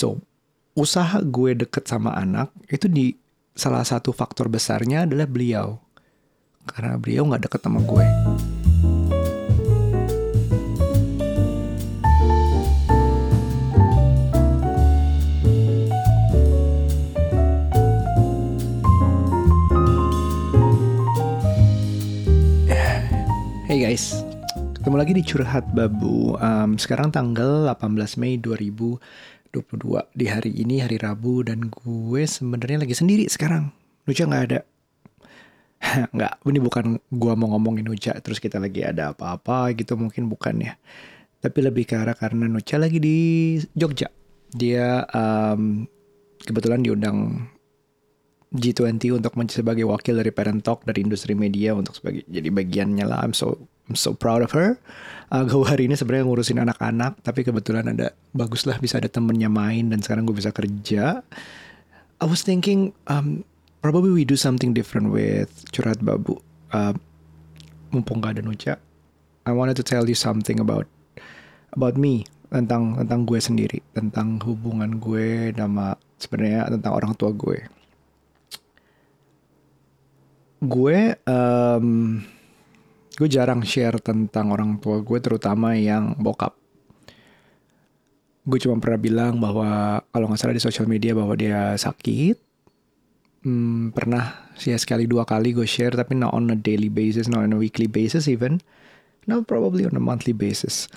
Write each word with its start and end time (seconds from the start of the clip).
So, 0.00 0.16
usaha 0.72 1.20
gue 1.20 1.52
deket 1.52 1.84
sama 1.84 2.16
anak 2.16 2.48
itu 2.72 2.88
di 2.88 3.12
salah 3.52 3.84
satu 3.84 4.16
faktor 4.16 4.48
besarnya 4.48 5.04
adalah 5.04 5.28
beliau. 5.28 5.76
Karena 6.64 6.96
beliau 6.96 7.28
nggak 7.28 7.44
deket 7.44 7.60
sama 7.60 7.84
gue. 7.84 8.06
Hey 23.68 23.84
guys, 23.84 24.24
ketemu 24.80 24.96
lagi 24.96 25.12
di 25.12 25.20
Curhat 25.20 25.68
Babu. 25.76 26.40
Um, 26.40 26.80
sekarang 26.80 27.12
tanggal 27.12 27.68
18 27.68 28.16
Mei 28.16 28.40
2022 29.50 30.14
di 30.14 30.26
hari 30.30 30.50
ini 30.54 30.78
hari 30.78 30.96
Rabu 31.02 31.42
dan 31.42 31.66
gue 31.66 32.22
sebenarnya 32.22 32.86
lagi 32.86 32.94
sendiri 32.94 33.26
sekarang. 33.26 33.74
Nucha 34.06 34.22
nggak 34.26 34.44
ada. 34.46 34.60
nggak, 36.14 36.32
ini 36.46 36.58
bukan 36.62 36.84
gue 37.10 37.32
mau 37.34 37.50
ngomongin 37.58 37.90
Nucha 37.90 38.14
terus 38.22 38.38
kita 38.38 38.62
lagi 38.62 38.86
ada 38.86 39.10
apa-apa 39.10 39.74
gitu 39.74 39.98
mungkin 39.98 40.30
bukan 40.30 40.70
ya. 40.70 40.78
Tapi 41.42 41.58
lebih 41.66 41.88
ke 41.90 41.98
arah 41.98 42.14
karena 42.14 42.46
Nucha 42.46 42.78
lagi 42.78 43.02
di 43.02 43.18
Jogja. 43.74 44.06
Dia 44.54 45.02
um, 45.10 45.82
kebetulan 46.46 46.86
diundang 46.86 47.50
G20 48.50 49.18
untuk 49.18 49.34
sebagai 49.50 49.86
wakil 49.86 50.18
dari 50.18 50.30
Parent 50.34 50.62
Talk 50.62 50.82
dari 50.86 51.06
industri 51.06 51.34
media 51.38 51.74
untuk 51.74 51.98
sebagai 51.98 52.22
jadi 52.26 52.50
bagiannya 52.50 53.06
lah. 53.06 53.26
I'm 53.26 53.34
so 53.34 53.69
I'm 53.90 53.98
so 53.98 54.14
proud 54.14 54.46
of 54.46 54.54
her. 54.54 54.78
Uh, 55.34 55.42
gue 55.42 55.66
hari 55.66 55.90
ini 55.90 55.98
sebenarnya 55.98 56.30
ngurusin 56.30 56.62
anak-anak, 56.62 57.26
tapi 57.26 57.42
kebetulan 57.42 57.90
ada 57.90 58.14
bagus 58.30 58.70
lah 58.70 58.78
bisa 58.78 59.02
ada 59.02 59.10
temennya 59.10 59.50
main 59.50 59.90
dan 59.90 59.98
sekarang 59.98 60.22
gue 60.30 60.38
bisa 60.38 60.54
kerja. 60.54 61.26
I 62.22 62.26
was 62.30 62.46
thinking 62.46 62.94
um, 63.10 63.42
probably 63.82 64.14
we 64.14 64.22
do 64.22 64.38
something 64.38 64.70
different 64.70 65.10
with 65.10 65.50
curhat 65.74 65.98
babu. 66.06 66.38
Uh, 66.70 66.94
mumpung 67.90 68.22
gak 68.22 68.38
ada 68.38 68.46
Nuca, 68.46 68.78
I 69.42 69.50
wanted 69.50 69.74
to 69.74 69.82
tell 69.82 70.06
you 70.06 70.14
something 70.14 70.62
about 70.62 70.86
about 71.74 71.98
me 71.98 72.30
tentang 72.46 72.94
tentang 72.94 73.26
gue 73.26 73.42
sendiri, 73.42 73.82
tentang 73.90 74.38
hubungan 74.46 75.02
gue 75.02 75.50
sama 75.50 75.98
sebenarnya 76.22 76.70
tentang 76.78 76.94
orang 76.94 77.12
tua 77.18 77.34
gue 77.34 77.58
gue 80.60 81.16
um, 81.24 82.20
gue 83.20 83.28
jarang 83.28 83.60
share 83.60 84.00
tentang 84.00 84.48
orang 84.48 84.80
tua 84.80 85.04
gue 85.04 85.18
terutama 85.20 85.76
yang 85.76 86.16
bokap. 86.16 86.56
Gue 88.48 88.56
cuma 88.56 88.80
pernah 88.80 88.96
bilang 88.96 89.36
bahwa 89.36 90.00
kalau 90.08 90.32
nggak 90.32 90.40
salah 90.40 90.56
di 90.56 90.64
sosial 90.64 90.88
media 90.88 91.12
bahwa 91.12 91.36
dia 91.36 91.76
sakit. 91.76 92.40
Hmm, 93.44 93.92
pernah 93.92 94.48
sih 94.56 94.72
sekali 94.80 95.04
dua 95.04 95.28
kali 95.28 95.52
gue 95.52 95.68
share 95.68 95.92
tapi 95.92 96.16
not 96.16 96.32
on 96.32 96.48
a 96.48 96.56
daily 96.56 96.88
basis 96.88 97.28
not 97.28 97.44
on 97.44 97.52
a 97.52 97.60
weekly 97.60 97.84
basis 97.84 98.24
even. 98.24 98.64
Not 99.28 99.44
probably 99.44 99.84
on 99.84 99.92
a 99.92 100.00
monthly 100.00 100.32
basis. 100.32 100.88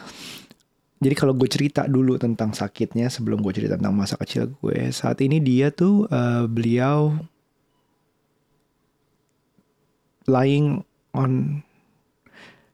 Jadi 1.03 1.19
kalau 1.19 1.35
gue 1.35 1.51
cerita 1.51 1.83
dulu 1.91 2.15
tentang 2.15 2.55
sakitnya 2.55 3.11
sebelum 3.11 3.43
gue 3.43 3.51
cerita 3.51 3.75
tentang 3.75 3.99
masa 3.99 4.15
kecil 4.15 4.55
gue 4.63 4.87
saat 4.95 5.19
ini 5.19 5.43
dia 5.43 5.67
tuh 5.75 6.07
uh, 6.07 6.47
beliau 6.47 7.19
lying 10.23 10.79
on 11.11 11.59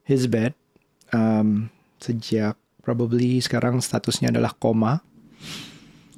his 0.09 0.25
bed 0.25 0.57
um, 1.13 1.69
sejak 2.01 2.57
probably 2.81 3.37
sekarang 3.37 3.77
statusnya 3.77 4.33
adalah 4.33 4.57
koma. 4.57 5.05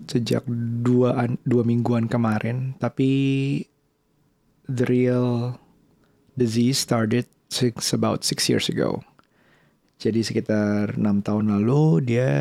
Sejak 0.07 0.47
dua 0.81 1.27
dua 1.43 1.63
mingguan 1.67 2.07
kemarin. 2.07 2.79
Tapi 2.79 3.11
the 4.71 4.87
real 4.87 5.59
disease 6.39 6.79
started 6.79 7.27
since 7.51 7.91
about 7.91 8.23
six 8.23 8.47
years 8.47 8.71
ago. 8.71 9.03
Jadi 10.01 10.25
sekitar 10.25 10.97
enam 10.97 11.21
tahun 11.21 11.53
lalu 11.61 12.15
dia 12.15 12.31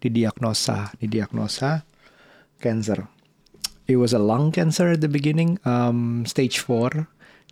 didiagnosa 0.00 0.94
didiagnosa 1.02 1.84
cancer. 2.62 3.10
It 3.84 4.00
was 4.00 4.16
a 4.16 4.22
lung 4.22 4.48
cancer 4.48 4.96
at 4.96 5.04
the 5.04 5.12
beginning 5.12 5.60
um, 5.68 6.24
stage 6.24 6.64
4 6.64 7.04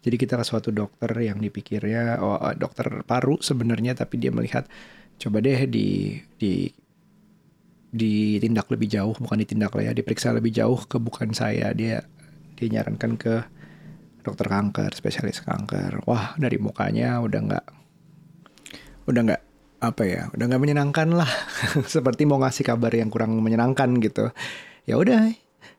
jadi 0.03 0.17
kita 0.19 0.35
ke 0.35 0.45
suatu 0.45 0.75
dokter 0.75 1.11
yang 1.23 1.39
dipikirnya 1.39 2.19
oh 2.19 2.39
dokter 2.59 3.07
paru 3.07 3.39
sebenarnya 3.39 3.95
tapi 3.95 4.19
dia 4.19 4.35
melihat 4.35 4.67
coba 5.23 5.39
deh 5.39 5.71
di 5.71 6.19
di 6.37 6.67
ditindak 7.93 8.73
lebih 8.73 8.89
jauh 8.89 9.13
bukan 9.13 9.37
ditindak 9.45 9.77
lah 9.77 9.85
ya 9.85 9.93
diperiksa 9.93 10.33
lebih 10.33 10.51
jauh 10.51 10.81
ke 10.89 10.97
bukan 10.97 11.37
saya. 11.37 11.77
Dia 11.77 12.01
dinyarankan 12.57 13.21
ke 13.21 13.35
dokter 14.25 14.49
kanker 14.49 14.97
spesialis 14.97 15.45
kanker. 15.45 16.03
Wah 16.09 16.33
dari 16.41 16.57
mukanya 16.57 17.21
udah 17.21 17.41
nggak 17.53 17.67
udah 19.13 19.21
nggak 19.29 19.43
apa 19.83 20.03
ya 20.09 20.23
udah 20.33 20.45
nggak 20.49 20.63
menyenangkan 20.63 21.09
lah. 21.13 21.29
Seperti 21.95 22.25
mau 22.25 22.41
ngasih 22.41 22.65
kabar 22.65 22.91
yang 22.97 23.13
kurang 23.13 23.37
menyenangkan 23.45 24.01
gitu. 24.01 24.33
Ya 24.89 24.97
udah 24.97 25.29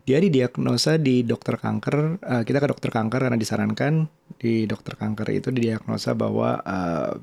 dia 0.04 0.20
didiagnosa 0.20 1.00
di 1.00 1.24
dokter 1.24 1.56
kanker 1.56 2.20
uh, 2.20 2.44
kita 2.44 2.60
ke 2.60 2.68
dokter 2.68 2.92
kanker 2.92 3.20
karena 3.24 3.40
disarankan 3.40 4.08
di 4.36 4.68
dokter 4.68 5.00
kanker 5.00 5.32
itu 5.32 5.48
didiagnosa 5.50 6.12
bahwa 6.12 6.60
uh, 6.60 7.16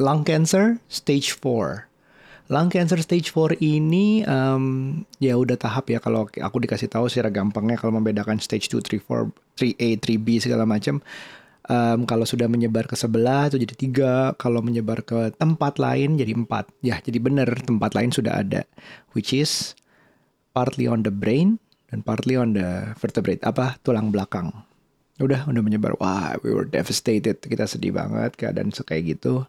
lung 0.00 0.24
cancer 0.24 0.80
stage 0.88 1.36
4 1.36 2.48
lung 2.48 2.68
cancer 2.72 2.96
stage 3.00 3.28
4 3.32 3.60
ini 3.60 4.24
um, 4.24 5.04
ya 5.20 5.36
udah 5.36 5.60
tahap 5.60 5.92
ya 5.92 6.00
kalau 6.00 6.24
aku 6.28 6.56
dikasih 6.64 6.88
tahu 6.88 7.12
secara 7.12 7.28
gampangnya 7.28 7.76
kalau 7.76 8.00
membedakan 8.00 8.40
stage 8.40 8.72
2 8.72 9.04
3 9.04 9.04
4 9.04 9.60
3A 9.60 9.88
3B 10.00 10.40
segala 10.40 10.64
macam 10.64 11.04
um, 11.68 12.08
kalau 12.08 12.24
sudah 12.26 12.48
menyebar 12.48 12.88
ke 12.88 12.96
sebelah 12.96 13.52
itu 13.52 13.60
jadi 13.62 13.74
tiga 13.76 14.12
kalau 14.40 14.64
menyebar 14.64 15.04
ke 15.04 15.34
tempat 15.36 15.78
lain 15.78 16.18
jadi 16.18 16.32
empat. 16.34 16.72
Ya 16.82 16.98
jadi 16.98 17.18
benar 17.22 17.48
tempat 17.62 17.94
lain 17.94 18.10
sudah 18.10 18.42
ada 18.42 18.66
which 19.14 19.36
is 19.36 19.76
partly 20.56 20.88
on 20.88 21.04
the 21.06 21.12
brain 21.12 21.60
dan 21.92 22.00
partly 22.00 22.40
on 22.40 22.56
the 22.56 22.96
vertebrate 22.96 23.44
apa 23.44 23.76
tulang 23.84 24.08
belakang. 24.08 24.48
Udah 25.20 25.44
udah 25.44 25.60
menyebar 25.60 25.92
wah 26.00 26.32
we 26.40 26.56
were 26.56 26.64
devastated. 26.64 27.36
Kita 27.36 27.68
sedih 27.68 27.92
banget 27.92 28.32
keadaan 28.40 28.72
kayak 28.72 29.20
gitu. 29.20 29.44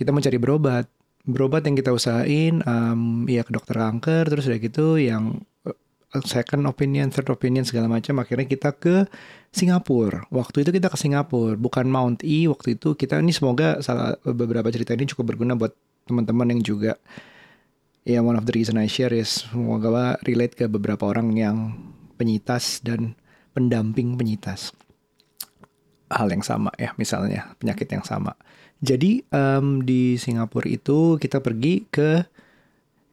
Kita 0.00 0.10
mencari 0.10 0.40
berobat. 0.40 0.88
Berobat 1.28 1.60
yang 1.68 1.76
kita 1.76 1.92
usahain 1.92 2.64
um, 2.64 3.28
ya 3.28 3.44
ke 3.44 3.52
dokter 3.52 3.76
kanker 3.76 4.32
terus 4.32 4.48
udah 4.48 4.56
gitu 4.64 4.96
yang 4.96 5.44
uh, 5.68 5.76
second 6.24 6.64
opinion 6.64 7.12
third 7.12 7.28
opinion 7.28 7.68
segala 7.68 7.84
macam 7.84 8.16
akhirnya 8.24 8.48
kita 8.48 8.72
ke 8.72 9.04
Singapura. 9.52 10.24
Waktu 10.32 10.64
itu 10.64 10.72
kita 10.72 10.88
ke 10.88 10.96
Singapura 10.96 11.60
bukan 11.60 11.84
Mount 11.84 12.24
E 12.24 12.48
waktu 12.48 12.80
itu. 12.80 12.96
Kita 12.96 13.20
ini 13.20 13.36
semoga 13.36 13.84
salah 13.84 14.16
beberapa 14.24 14.72
cerita 14.72 14.96
ini 14.96 15.04
cukup 15.04 15.36
berguna 15.36 15.52
buat 15.52 15.76
teman-teman 16.08 16.56
yang 16.56 16.64
juga 16.64 16.96
ya 18.06 18.22
one 18.22 18.38
of 18.38 18.46
the 18.46 18.54
reason 18.54 18.78
I 18.78 18.86
share 18.86 19.14
is 19.14 19.48
semoga 19.48 20.18
relate 20.26 20.54
ke 20.54 20.70
beberapa 20.70 21.08
orang 21.08 21.34
yang 21.34 21.56
penyitas 22.18 22.82
dan 22.82 23.14
pendamping 23.54 24.18
penyitas. 24.18 24.74
Hal 26.08 26.32
yang 26.32 26.42
sama 26.42 26.72
ya 26.80 26.96
misalnya 26.96 27.54
penyakit 27.60 27.88
yang 27.90 28.04
sama. 28.04 28.34
Jadi 28.78 29.26
um, 29.34 29.82
di 29.82 30.14
Singapura 30.14 30.70
itu 30.70 31.18
kita 31.18 31.42
pergi 31.42 31.84
ke 31.90 32.22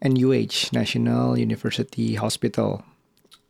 NUH 0.05 0.75
National 0.75 1.39
University 1.39 2.13
Hospital. 2.15 2.85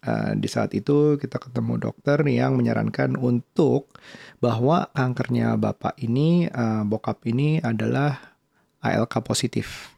Uh, 0.05 0.37
di 0.37 0.45
saat 0.45 0.69
itu 0.77 1.17
kita 1.17 1.41
ketemu 1.41 1.81
dokter 1.81 2.21
yang 2.29 2.53
menyarankan 2.61 3.17
untuk 3.17 3.89
bahwa 4.37 4.85
kankernya 4.93 5.57
bapak 5.57 5.97
ini 5.97 6.45
uh, 6.45 6.85
bokap 6.85 7.25
ini 7.25 7.57
adalah 7.57 8.37
ALK 8.85 9.25
positif 9.25 9.94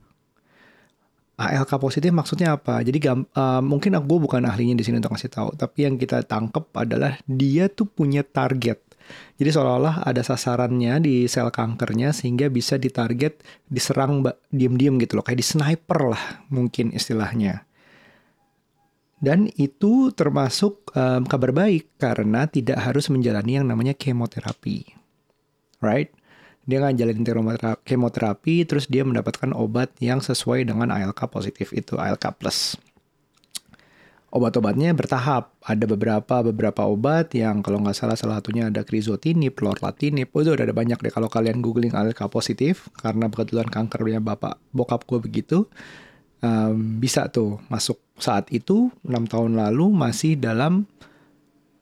ALK 1.37 1.77
positif 1.77 2.09
maksudnya 2.09 2.57
apa? 2.57 2.81
Jadi 2.81 2.97
uh, 3.05 3.61
mungkin 3.61 3.93
aku 3.93 4.25
bukan 4.25 4.41
ahlinya 4.49 4.73
di 4.73 4.81
sini 4.81 4.97
untuk 4.97 5.13
ngasih 5.13 5.29
tahu, 5.29 5.49
tapi 5.53 5.85
yang 5.85 6.01
kita 6.01 6.25
tangkep 6.25 6.73
adalah 6.73 7.13
dia 7.29 7.69
tuh 7.69 7.85
punya 7.85 8.25
target. 8.25 8.81
Jadi 9.37 9.49
seolah-olah 9.53 10.03
ada 10.03 10.19
sasarannya 10.25 10.97
di 10.99 11.15
sel 11.29 11.53
kankernya 11.53 12.11
sehingga 12.11 12.49
bisa 12.49 12.75
ditarget, 12.81 13.39
diserang 13.69 14.25
diam-diam 14.49 14.97
gitu 14.97 15.21
loh, 15.21 15.23
kayak 15.23 15.39
di 15.39 15.45
sniper 15.45 16.17
lah 16.17 16.23
mungkin 16.49 16.91
istilahnya. 16.91 17.63
Dan 19.17 19.49
itu 19.57 20.13
termasuk 20.13 20.93
um, 20.93 21.25
kabar 21.25 21.53
baik 21.53 21.97
karena 21.97 22.45
tidak 22.49 22.81
harus 22.81 23.09
menjalani 23.13 23.61
yang 23.61 23.65
namanya 23.69 23.93
kemoterapi. 23.93 24.93
Right? 25.81 26.09
Dia 26.67 26.83
ngajalin 26.83 27.23
kemoterapi 27.87 28.67
terus 28.67 28.91
dia 28.91 29.07
mendapatkan 29.07 29.55
obat 29.55 29.95
yang 30.03 30.19
sesuai 30.19 30.67
dengan 30.67 30.91
ALK 30.91 31.31
positif 31.31 31.71
itu 31.71 31.95
ALK 31.95 32.35
plus. 32.35 32.75
Obat-obatnya 34.27 34.91
bertahap. 34.91 35.55
Ada 35.63 35.87
beberapa 35.87 36.43
beberapa 36.43 36.83
obat 36.83 37.31
yang 37.31 37.63
kalau 37.63 37.79
nggak 37.79 37.95
salah 37.95 38.19
salah 38.19 38.43
satunya 38.43 38.67
ada 38.67 38.83
krizotinib, 38.83 39.55
lorlatinib, 39.55 40.27
oh, 40.35 40.43
itu 40.43 40.51
udah 40.51 40.67
ada 40.67 40.75
banyak 40.75 40.99
deh 40.99 41.13
kalau 41.15 41.31
kalian 41.31 41.63
googling 41.63 41.95
ALK 41.95 42.27
positif 42.27 42.91
karena 42.99 43.31
kebetulan 43.31 43.71
kankernya 43.71 44.19
bapak 44.19 44.59
bokap 44.75 45.07
gue 45.07 45.19
begitu. 45.23 45.57
Um, 46.43 47.01
bisa 47.01 47.31
tuh 47.31 47.57
masuk 47.71 47.97
saat 48.19 48.51
itu 48.53 48.93
enam 49.01 49.25
tahun 49.25 49.57
lalu 49.57 49.89
masih 49.89 50.37
dalam 50.37 50.85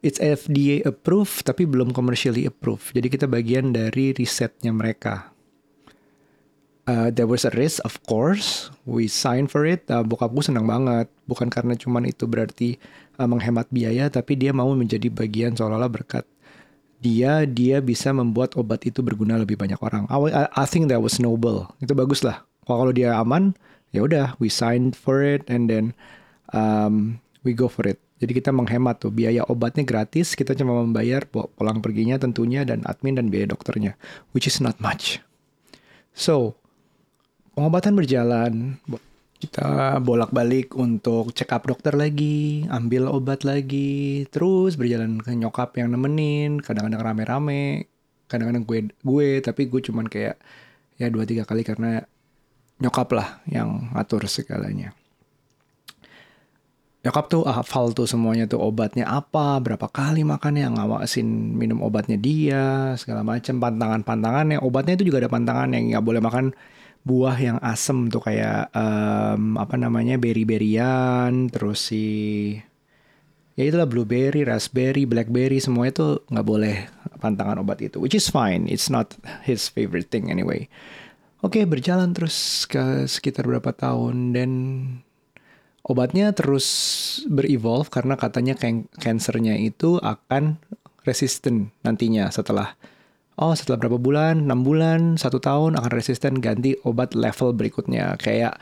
it's 0.06 0.22
FDA 0.22 0.86
approved 0.86 1.42
tapi 1.42 1.66
belum 1.66 1.90
commercially 1.90 2.46
approved. 2.46 2.94
Jadi 2.94 3.07
kita 3.10 3.25
bagian 3.25 3.74
dari 3.74 4.13
risetnya 4.13 4.69
mereka. 4.69 5.34
Uh, 6.86 7.10
there 7.10 7.25
was 7.25 7.42
a 7.42 7.54
risk, 7.57 7.81
of 7.81 7.98
course. 8.06 8.69
We 8.86 9.10
signed 9.10 9.50
for 9.50 9.66
it. 9.66 9.90
Uh, 9.90 10.06
bokap 10.06 10.30
gue 10.38 10.46
senang 10.46 10.69
banget. 10.69 11.10
Bukan 11.25 11.50
karena 11.50 11.74
cuman 11.74 12.06
itu 12.06 12.30
berarti 12.30 12.78
uh, 13.18 13.25
menghemat 13.25 13.66
biaya, 13.74 14.06
tapi 14.13 14.38
dia 14.38 14.54
mau 14.54 14.69
menjadi 14.78 15.10
bagian 15.10 15.57
seolah-olah 15.57 15.90
berkat 15.90 16.30
dia 17.06 17.46
dia 17.46 17.78
bisa 17.86 18.10
membuat 18.10 18.58
obat 18.58 18.81
itu 18.90 19.06
berguna 19.06 19.38
lebih 19.38 19.62
banyak 19.62 19.78
orang. 19.78 20.10
I, 20.10 20.50
I 20.50 20.66
think 20.66 20.90
that 20.90 21.06
was 21.06 21.22
noble. 21.22 21.69
Itu 21.78 21.94
bagus 21.94 22.25
lah. 22.25 22.42
Kalau 22.66 22.90
dia 22.90 23.13
aman, 23.13 23.54
ya 23.94 24.01
udah, 24.10 24.34
we 24.42 24.50
signed 24.50 24.98
for 24.98 25.22
it 25.22 25.46
and 25.46 25.69
then 25.69 25.94
um, 26.50 27.22
we 27.46 27.54
go 27.54 27.69
for 27.69 27.86
it. 27.86 28.01
Jadi 28.25 28.42
kita 28.42 28.50
menghemat 28.50 29.06
tuh 29.06 29.13
biaya 29.13 29.45
obatnya 29.45 29.86
gratis, 29.86 30.33
kita 30.33 30.57
cuma 30.57 30.81
membayar 30.81 31.30
pulang 31.30 31.77
perginya 31.77 32.18
tentunya 32.18 32.66
dan 32.66 32.81
admin 32.89 33.22
dan 33.22 33.30
biaya 33.30 33.54
dokternya, 33.54 33.94
which 34.33 34.50
is 34.50 34.57
not 34.57 34.81
much. 34.81 35.22
So 36.18 36.57
pengobatan 37.54 37.94
berjalan, 37.94 38.81
kita 39.38 40.01
bolak-balik 40.01 40.74
untuk 40.74 41.38
check 41.38 41.54
up 41.54 41.69
dokter 41.69 41.94
lagi, 41.94 42.66
ambil 42.74 43.13
obat 43.13 43.45
lagi, 43.45 44.25
terus 44.33 44.74
berjalan 44.74 45.22
ke 45.22 45.30
nyokap 45.38 45.77
yang 45.77 45.94
nemenin, 45.94 46.57
kadang-kadang 46.66 47.06
rame-rame, 47.06 47.86
kadang-kadang 48.25 48.66
gue 48.66 48.80
gue 49.06 49.27
tapi 49.45 49.69
gue 49.69 49.86
cuman 49.86 50.10
kayak 50.10 50.42
ya 50.98 51.13
dua 51.13 51.30
tiga 51.30 51.45
kali 51.45 51.62
karena 51.62 52.01
nyokap 52.81 53.13
lah 53.13 53.45
yang 53.45 53.94
atur 53.94 54.25
segalanya. 54.25 54.98
Nyokap 57.06 57.25
tuh 57.30 57.46
hafal 57.46 57.94
tuh 57.94 58.10
semuanya 58.10 58.50
tuh 58.50 58.57
obatnya 58.57 59.06
apa, 59.06 59.62
berapa 59.62 59.86
kali 59.86 60.25
makannya, 60.25 60.74
ngawasin 60.74 61.54
minum 61.54 61.86
obatnya 61.86 62.18
dia, 62.18 62.98
segala 62.98 63.22
macam 63.22 63.62
pantangan-pantangannya. 63.62 64.57
Obatnya 64.57 64.98
itu 64.98 65.13
juga 65.13 65.22
ada 65.22 65.30
pantangan 65.30 65.69
yang 65.78 65.94
nggak 65.94 66.02
boleh 66.02 66.18
makan 66.18 66.46
buah 67.06 67.38
yang 67.38 67.57
asem 67.62 68.10
tuh 68.10 68.25
kayak 68.25 68.74
um, 68.74 69.62
apa 69.62 69.78
namanya 69.78 70.18
berry-berryan 70.18 71.54
terus 71.54 71.94
si 71.94 72.06
ya 73.54 73.63
itulah 73.69 73.86
blueberry, 73.86 74.42
raspberry, 74.42 75.06
blackberry 75.06 75.62
semuanya 75.62 76.01
itu 76.01 76.08
nggak 76.25 76.48
boleh 76.50 76.75
pantangan 77.22 77.62
obat 77.62 77.86
itu, 77.86 78.01
which 78.01 78.18
is 78.18 78.34
fine. 78.34 78.66
It's 78.66 78.90
not 78.90 79.13
his 79.46 79.69
favorite 79.69 80.10
thing 80.10 80.34
anyway. 80.34 80.66
Oke 81.46 81.62
okay, 81.62 81.63
berjalan 81.69 82.18
terus 82.18 82.66
ke 82.66 83.06
sekitar 83.06 83.46
berapa 83.46 83.69
tahun 83.78 84.34
dan 84.34 84.51
obatnya 85.86 86.34
terus 86.34 86.68
berevolve 87.30 87.94
karena 87.94 88.18
katanya 88.18 88.58
kansernya 88.98 89.54
itu 89.62 90.02
akan 90.02 90.58
resisten 91.06 91.70
nantinya 91.86 92.34
setelah 92.34 92.74
oh 93.40 93.54
setelah 93.54 93.78
berapa 93.86 94.00
bulan, 94.00 94.48
6 94.48 94.68
bulan, 94.68 95.02
satu 95.20 95.38
tahun 95.44 95.76
akan 95.78 95.92
resisten 95.92 96.40
ganti 96.40 96.76
obat 96.88 97.14
level 97.14 97.52
berikutnya. 97.52 98.16
Kayak 98.20 98.58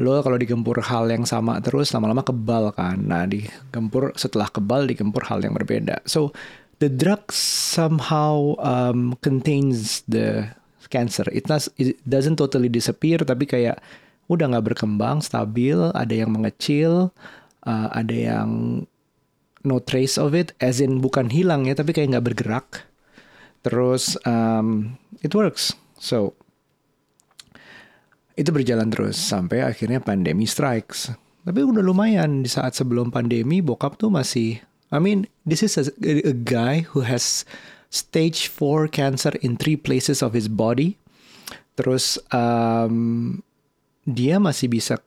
lo 0.00 0.24
kalau 0.24 0.40
digempur 0.40 0.80
hal 0.80 1.12
yang 1.12 1.28
sama 1.28 1.60
terus 1.60 1.92
lama-lama 1.92 2.24
kebal 2.24 2.72
kan. 2.72 3.00
Nah, 3.00 3.24
digempur 3.28 4.12
setelah 4.16 4.48
kebal 4.48 4.88
digempur 4.88 5.24
hal 5.28 5.44
yang 5.44 5.56
berbeda. 5.56 6.04
So, 6.08 6.32
the 6.80 6.88
drug 6.88 7.28
somehow 7.32 8.56
um, 8.60 9.16
contains 9.20 10.04
the 10.08 10.48
cancer. 10.88 11.24
It, 11.30 11.46
does, 11.46 11.70
it 11.78 12.00
doesn't 12.02 12.36
totally 12.36 12.66
disappear 12.66 13.22
tapi 13.22 13.46
kayak 13.46 13.78
udah 14.30 14.54
nggak 14.54 14.66
berkembang, 14.72 15.18
stabil, 15.18 15.90
ada 15.90 16.14
yang 16.14 16.30
mengecil, 16.30 17.10
uh, 17.66 17.88
ada 17.90 18.14
yang 18.14 18.50
no 19.66 19.82
trace 19.82 20.14
of 20.14 20.38
it, 20.38 20.54
as 20.62 20.78
in 20.78 21.02
bukan 21.02 21.28
hilang 21.34 21.66
ya, 21.66 21.74
tapi 21.74 21.90
kayak 21.90 22.14
nggak 22.14 22.26
bergerak 22.30 22.90
Terus 23.60 24.16
um, 24.24 24.96
it 25.20 25.32
works. 25.36 25.76
So 26.00 26.36
itu 28.38 28.48
berjalan 28.48 28.88
terus 28.88 29.20
sampai 29.20 29.60
akhirnya 29.60 30.00
pandemi 30.00 30.48
strikes. 30.48 31.12
Tapi 31.44 31.60
udah 31.60 31.84
lumayan 31.84 32.44
di 32.44 32.48
saat 32.48 32.76
sebelum 32.76 33.12
pandemi 33.12 33.60
bokap 33.60 34.00
tuh 34.00 34.12
masih 34.12 34.60
I 34.92 34.98
mean 34.98 35.28
this 35.44 35.60
is 35.60 35.76
a, 35.76 35.88
a 36.24 36.34
guy 36.34 36.88
who 36.92 37.04
has 37.04 37.44
stage 37.92 38.48
4 38.48 38.88
cancer 38.88 39.36
in 39.44 39.60
three 39.60 39.76
places 39.76 40.24
of 40.24 40.32
his 40.32 40.48
body. 40.48 40.96
Terus 41.76 42.16
um, 42.32 43.40
dia 44.04 44.40
masih 44.40 44.68
bisa 44.72 44.98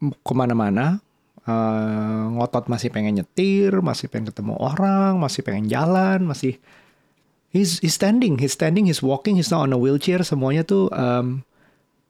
ke 0.00 0.32
mana-mana, 0.32 1.04
uh, 1.44 2.24
ngotot 2.36 2.72
masih 2.72 2.88
pengen 2.88 3.20
nyetir, 3.20 3.84
masih 3.84 4.08
pengen 4.08 4.32
ketemu 4.32 4.56
orang, 4.56 5.20
masih 5.20 5.44
pengen 5.44 5.68
jalan, 5.68 6.24
masih 6.24 6.56
he's 7.52 7.82
he's 7.84 7.94
standing, 7.94 8.40
he's 8.40 8.56
standing, 8.56 8.88
he's 8.88 9.04
walking, 9.04 9.36
he's 9.36 9.52
not 9.52 9.68
on 9.68 9.76
a 9.76 9.78
wheelchair. 9.78 10.24
Semuanya 10.24 10.64
tuh 10.64 10.88
um, 10.96 11.44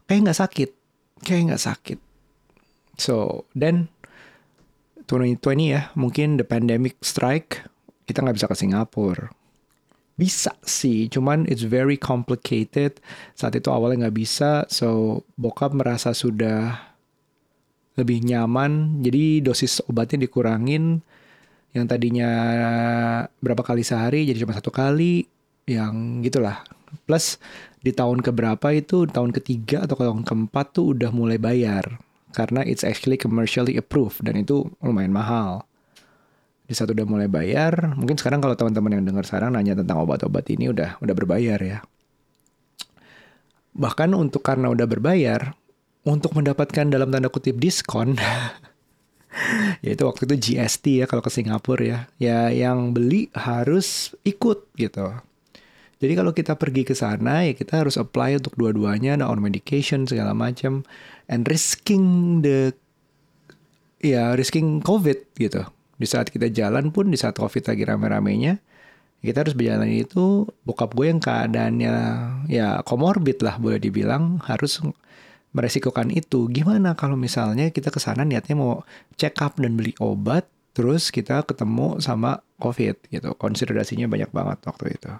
kayak 0.06 0.30
nggak 0.30 0.38
sakit, 0.38 0.70
kayak 1.26 1.42
nggak 1.50 1.64
sakit. 1.66 1.98
So 3.00 3.48
then 3.56 3.90
2020 5.10 5.74
ya, 5.74 5.90
mungkin 5.98 6.38
the 6.38 6.46
pandemic 6.46 7.00
strike, 7.02 7.66
kita 8.06 8.22
nggak 8.22 8.38
bisa 8.38 8.46
ke 8.46 8.54
Singapura. 8.54 9.39
Bisa 10.20 10.52
sih, 10.60 11.08
cuman 11.08 11.48
it's 11.48 11.64
very 11.64 11.96
complicated. 11.96 13.00
Saat 13.32 13.56
itu 13.56 13.72
awalnya 13.72 14.04
nggak 14.04 14.18
bisa, 14.20 14.68
so 14.68 15.24
bokap 15.40 15.72
merasa 15.72 16.12
sudah 16.12 16.76
lebih 17.96 18.20
nyaman, 18.28 19.00
jadi 19.00 19.40
dosis 19.40 19.80
obatnya 19.88 20.28
dikurangin. 20.28 21.00
Yang 21.72 21.86
tadinya 21.96 22.30
berapa 23.40 23.64
kali 23.64 23.80
sehari 23.80 24.28
jadi 24.28 24.44
cuma 24.44 24.52
satu 24.52 24.68
kali 24.68 25.24
yang 25.64 26.20
gitulah. 26.20 26.68
Plus 27.08 27.40
di 27.80 27.96
tahun 27.96 28.20
keberapa 28.20 28.76
itu 28.76 29.08
tahun 29.08 29.32
ketiga 29.32 29.88
atau 29.88 29.96
tahun 29.96 30.28
keempat 30.28 30.76
tuh 30.76 30.92
udah 30.92 31.08
mulai 31.16 31.40
bayar. 31.40 31.96
Karena 32.36 32.60
it's 32.60 32.84
actually 32.84 33.16
commercially 33.16 33.80
approved 33.80 34.20
dan 34.20 34.36
itu 34.36 34.68
lumayan 34.84 35.16
mahal 35.16 35.69
di 36.70 36.78
saat 36.78 36.94
udah 36.94 37.02
mulai 37.02 37.26
bayar 37.26 37.98
mungkin 37.98 38.14
sekarang 38.14 38.38
kalau 38.38 38.54
teman-teman 38.54 39.02
yang 39.02 39.04
dengar 39.10 39.26
sekarang 39.26 39.58
nanya 39.58 39.74
tentang 39.74 39.98
obat-obat 39.98 40.46
ini 40.54 40.70
udah 40.70 41.02
udah 41.02 41.14
berbayar 41.18 41.58
ya 41.58 41.82
bahkan 43.74 44.14
untuk 44.14 44.46
karena 44.46 44.70
udah 44.70 44.86
berbayar 44.86 45.58
untuk 46.06 46.38
mendapatkan 46.38 46.86
dalam 46.86 47.10
tanda 47.10 47.26
kutip 47.26 47.58
diskon 47.58 48.14
yaitu 49.84 50.02
waktu 50.06 50.26
itu 50.26 50.36
GST 50.50 50.84
ya 51.02 51.06
kalau 51.06 51.22
ke 51.22 51.30
Singapura 51.30 51.82
ya. 51.82 51.98
Ya 52.18 52.40
yang 52.50 52.92
beli 52.92 53.30
harus 53.32 54.14
ikut 54.26 54.68
gitu. 54.76 55.06
Jadi 56.00 56.12
kalau 56.16 56.32
kita 56.32 56.56
pergi 56.56 56.88
ke 56.88 56.96
sana 56.96 57.44
ya 57.44 57.52
kita 57.52 57.84
harus 57.84 58.00
apply 58.00 58.40
untuk 58.40 58.56
dua-duanya, 58.56 59.20
nah 59.20 59.28
on 59.28 59.36
medication 59.44 60.08
segala 60.08 60.32
macam, 60.32 60.80
and 61.28 61.44
risking 61.44 62.40
the 62.40 62.72
ya 64.00 64.32
risking 64.32 64.80
COVID 64.80 65.36
gitu. 65.36 65.68
Di 66.00 66.08
saat 66.08 66.32
kita 66.32 66.48
jalan 66.48 66.88
pun 66.88 67.12
di 67.12 67.20
saat 67.20 67.36
COVID 67.36 67.68
lagi 67.68 67.84
rame-ramenya, 67.84 68.56
kita 69.20 69.44
harus 69.44 69.52
berjalan 69.52 69.92
itu 69.92 70.48
bokap 70.64 70.96
gue 70.96 71.12
yang 71.12 71.20
keadaannya 71.20 71.94
ya 72.48 72.80
komorbid 72.88 73.44
lah 73.44 73.60
boleh 73.60 73.76
dibilang 73.76 74.40
harus 74.48 74.80
meresikokan 75.52 76.08
itu. 76.08 76.48
Gimana 76.48 76.96
kalau 76.96 77.20
misalnya 77.20 77.68
kita 77.68 77.92
ke 77.92 78.00
sana 78.00 78.24
niatnya 78.24 78.56
mau 78.56 78.80
check 79.20 79.36
up 79.44 79.60
dan 79.60 79.76
beli 79.76 79.92
obat, 80.00 80.48
terus 80.72 81.12
kita 81.12 81.44
ketemu 81.44 82.00
sama 82.00 82.40
COVID 82.56 83.12
gitu. 83.12 83.36
Konsiderasinya 83.36 84.08
banyak 84.08 84.32
banget 84.32 84.58
waktu 84.64 84.96
itu. 84.96 85.12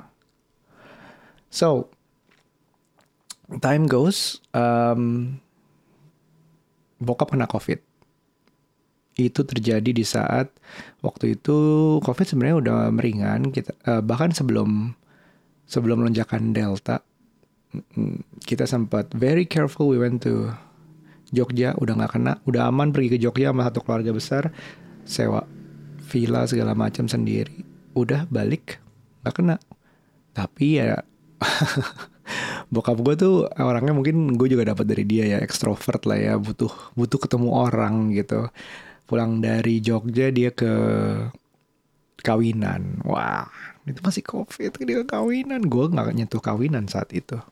So, 1.50 1.90
time 3.58 3.84
goes, 3.90 4.38
um, 4.56 5.36
bokap 7.02 7.34
kena 7.34 7.50
COVID. 7.50 7.89
Itu 9.20 9.44
terjadi 9.44 9.92
di 9.92 10.00
saat 10.00 10.48
waktu 11.04 11.36
itu 11.36 11.56
COVID 12.00 12.24
sebenarnya 12.24 12.56
udah 12.64 12.78
meringan, 12.88 13.52
kita 13.52 13.76
uh, 13.84 14.00
bahkan 14.00 14.32
sebelum 14.32 14.96
sebelum 15.68 16.00
lonjakan 16.00 16.56
Delta 16.56 17.04
kita 18.42 18.66
sempat 18.66 19.14
very 19.14 19.46
careful 19.46 19.86
we 19.86 19.94
went 20.00 20.18
to 20.26 20.50
Jogja 21.30 21.78
udah 21.78 21.94
nggak 21.94 22.18
kena 22.18 22.42
udah 22.42 22.66
aman 22.66 22.90
pergi 22.90 23.14
ke 23.14 23.18
Jogja 23.22 23.54
sama 23.54 23.62
satu 23.70 23.86
keluarga 23.86 24.10
besar 24.10 24.50
sewa 25.06 25.46
villa 26.10 26.42
segala 26.50 26.74
macam 26.74 27.06
sendiri 27.06 27.62
udah 27.94 28.26
balik 28.26 28.82
nggak 29.22 29.34
kena. 29.36 29.56
Tapi 30.34 30.82
ya 30.82 30.98
bokap 32.74 32.98
gue 33.02 33.14
tuh 33.18 33.34
orangnya 33.58 33.94
mungkin 33.94 34.34
gue 34.34 34.48
juga 34.50 34.74
dapat 34.74 34.86
dari 34.86 35.02
dia 35.06 35.26
ya 35.26 35.38
ekstrovert 35.42 36.06
lah 36.06 36.18
ya 36.18 36.34
butuh 36.38 36.70
butuh 36.94 37.18
ketemu 37.18 37.48
orang 37.50 38.14
gitu 38.14 38.46
pulang 39.10 39.42
dari 39.42 39.82
Jogja 39.82 40.30
dia 40.30 40.54
ke 40.54 40.70
kawinan. 42.22 43.02
Wah 43.02 43.50
itu 43.88 43.98
masih 44.06 44.22
covid 44.22 44.70
dia 44.78 45.02
kawinan. 45.02 45.66
Gue 45.66 45.90
nggak 45.90 46.14
nyentuh 46.14 46.38
kawinan 46.38 46.86
saat 46.86 47.10
itu. 47.10 47.42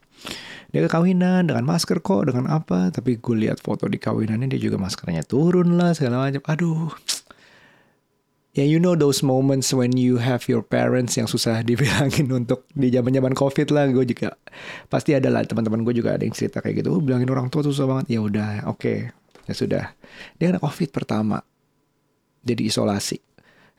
Dia 0.69 0.85
kawinan 0.85 1.49
dengan 1.49 1.65
masker 1.65 1.99
kok 1.99 2.29
dengan 2.29 2.47
apa? 2.47 2.93
Tapi 2.93 3.17
gue 3.19 3.35
lihat 3.35 3.59
foto 3.59 3.89
di 3.89 3.97
kawinannya 3.97 4.53
dia 4.53 4.61
juga 4.61 4.77
maskernya 4.77 5.25
turun 5.25 5.75
lah 5.75 5.91
segala 5.97 6.29
macam. 6.29 6.39
Aduh. 6.47 6.93
Ya 8.57 8.65
you 8.65 8.81
know 8.81 8.97
those 8.97 9.21
moments 9.21 9.69
when 9.71 9.93
you 9.93 10.17
have 10.17 10.49
your 10.49 10.65
parents 10.65 11.15
yang 11.15 11.29
susah 11.29 11.61
dibilangin 11.67 12.29
untuk 12.31 12.69
di 12.71 12.93
zaman 12.93 13.11
zaman 13.11 13.33
covid 13.33 13.67
lah. 13.73 13.89
Gue 13.89 14.05
juga 14.05 14.37
pasti 14.87 15.17
ada 15.17 15.27
lah 15.33 15.43
teman-teman 15.43 15.81
gue 15.81 15.97
juga 15.97 16.15
ada 16.15 16.23
yang 16.23 16.35
cerita 16.37 16.61
kayak 16.61 16.85
gitu. 16.85 16.95
Oh, 16.95 17.01
bilangin 17.01 17.27
orang 17.33 17.49
tua 17.49 17.65
susah 17.65 17.89
banget. 17.89 18.05
Ya 18.15 18.19
udah 18.21 18.69
oke. 18.69 18.79
okay. 18.79 18.99
Ya 19.49 19.55
sudah. 19.57 19.85
Dia 20.37 20.53
kena 20.53 20.61
covid 20.61 20.93
pertama. 20.93 21.41
Jadi 22.45 22.69
isolasi 22.69 23.17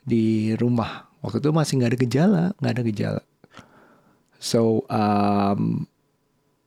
di 0.03 0.53
rumah. 0.59 1.07
Waktu 1.23 1.39
itu 1.39 1.51
masih 1.55 1.73
nggak 1.79 1.91
ada 1.95 2.01
gejala 2.03 2.45
nggak 2.59 2.73
ada 2.75 2.83
gejala. 2.83 3.23
So 4.41 4.83
um, 4.91 5.87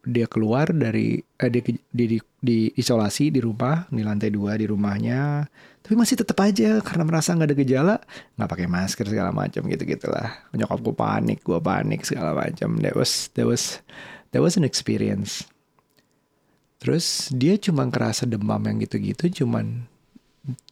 dia 0.03 0.27
keluar 0.27 0.71
dari 0.71 1.19
eh, 1.19 1.49
dia 1.51 1.63
di, 1.63 1.73
di, 1.91 2.17
di 2.19 2.57
isolasi 2.75 3.31
di 3.31 3.39
rumah 3.39 3.87
di 3.91 4.03
lantai 4.03 4.31
dua 4.31 4.55
di 4.55 4.67
rumahnya. 4.69 5.47
Tapi 5.83 5.99
masih 5.99 6.15
tetap 6.15 6.39
aja 6.39 6.79
karena 6.79 7.03
merasa 7.03 7.35
nggak 7.35 7.49
ada 7.51 7.57
gejala 7.59 7.95
nggak 8.39 8.49
pakai 8.49 8.67
masker 8.71 9.05
segala 9.11 9.35
macam 9.35 9.67
gitu 9.67 9.83
gitulah 9.83 10.31
nyokap 10.55 10.79
gue 10.79 10.95
panik 10.95 11.39
gue 11.43 11.59
panik 11.59 12.01
segala 12.07 12.31
macam. 12.31 12.79
That 12.79 12.95
was 12.95 13.27
that 13.35 13.43
was 13.43 13.83
that 14.31 14.39
was 14.39 14.55
an 14.55 14.63
experience 14.63 15.43
terus 16.83 17.31
dia 17.31 17.55
cuma 17.55 17.87
kerasa 17.87 18.27
demam 18.27 18.59
yang 18.67 18.83
gitu-gitu 18.83 19.31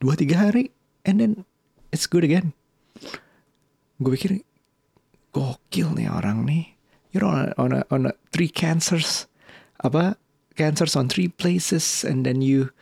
dua 0.04 0.14
tiga 0.20 0.52
hari. 0.52 0.76
And 1.08 1.24
then 1.24 1.48
it's 1.96 2.06
good 2.06 2.28
again. 2.28 2.52
Gue 4.04 4.20
pikir 4.20 4.44
gokil 5.32 5.96
nih 5.96 6.12
orang 6.12 6.44
nih. 6.44 6.76
You're 7.16 7.24
on 7.24 7.40
a, 7.40 7.46
on 7.56 7.72
a, 7.72 7.82
on 7.88 8.02
a 8.12 8.14
three 8.36 8.52
cancers. 8.52 9.32
Apa? 9.80 10.20
Cancers 10.60 11.00
on 11.00 11.08
three 11.08 11.32
places 11.32 12.04
and 12.04 12.28
then 12.28 12.44
you 12.44 12.76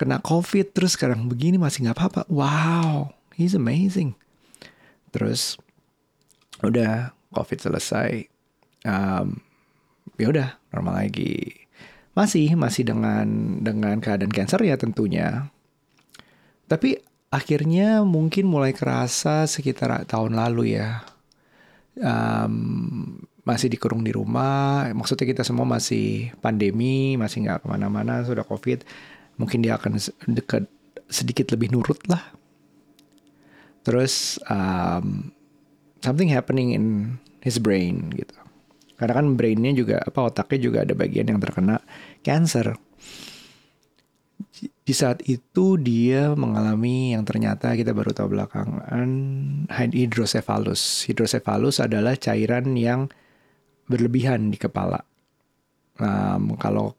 kena 0.00 0.24
covid 0.24 0.72
terus 0.72 0.96
sekarang 0.96 1.28
begini 1.28 1.60
masih 1.60 1.84
nggak 1.84 2.00
apa-apa. 2.00 2.22
Wow 2.32 3.12
he's 3.40 3.56
amazing. 3.56 4.16
Terus 5.12 5.56
udah 6.64 7.16
covid 7.32 7.60
selesai 7.60 8.28
um, 8.84 9.40
ya 10.20 10.28
udah 10.28 10.48
normal 10.76 11.08
lagi 11.08 11.64
masih 12.14 12.58
masih 12.58 12.86
dengan 12.88 13.26
dengan 13.62 13.96
keadaan 14.02 14.32
cancer 14.34 14.60
ya 14.66 14.74
tentunya 14.74 15.48
tapi 16.66 16.98
akhirnya 17.30 18.02
mungkin 18.02 18.50
mulai 18.50 18.74
kerasa 18.74 19.46
sekitar 19.46 20.06
tahun 20.10 20.34
lalu 20.34 20.74
ya 20.74 21.06
um, 22.02 23.18
masih 23.46 23.70
dikurung 23.70 24.02
di 24.02 24.10
rumah 24.10 24.90
maksudnya 24.90 25.26
kita 25.26 25.42
semua 25.46 25.64
masih 25.64 26.34
pandemi 26.42 27.14
masih 27.14 27.46
nggak 27.46 27.62
ke 27.62 27.66
mana-mana 27.70 28.26
sudah 28.26 28.42
covid 28.42 28.82
mungkin 29.40 29.64
dia 29.64 29.80
akan 29.80 29.96
dekat 30.28 30.68
sedikit 31.10 31.50
lebih 31.52 31.74
nurut 31.74 31.98
lah. 32.06 32.22
Terus 33.84 34.38
um, 34.46 35.34
something 36.00 36.30
happening 36.30 36.72
in 36.72 36.84
his 37.42 37.56
brain 37.56 38.12
gitu. 38.14 38.36
Karena 39.00 39.16
kan 39.16 39.32
brainnya 39.32 39.72
juga 39.72 39.96
apa 40.04 40.28
otaknya 40.28 40.58
juga 40.60 40.78
ada 40.84 40.92
bagian 40.92 41.32
yang 41.32 41.40
terkena 41.40 41.80
cancer. 42.20 42.76
Di 44.60 44.92
saat 44.92 45.24
itu 45.24 45.80
dia 45.80 46.36
mengalami 46.36 47.16
yang 47.16 47.24
ternyata 47.24 47.72
kita 47.72 47.96
baru 47.96 48.12
tahu 48.12 48.36
belakangan 48.36 49.08
hidrocephalus. 49.72 51.08
Hidrocephalus 51.08 51.80
adalah 51.80 52.12
cairan 52.20 52.76
yang 52.76 53.08
berlebihan 53.88 54.52
di 54.52 54.60
kepala. 54.60 55.00
Um, 55.96 56.60
kalau 56.60 56.92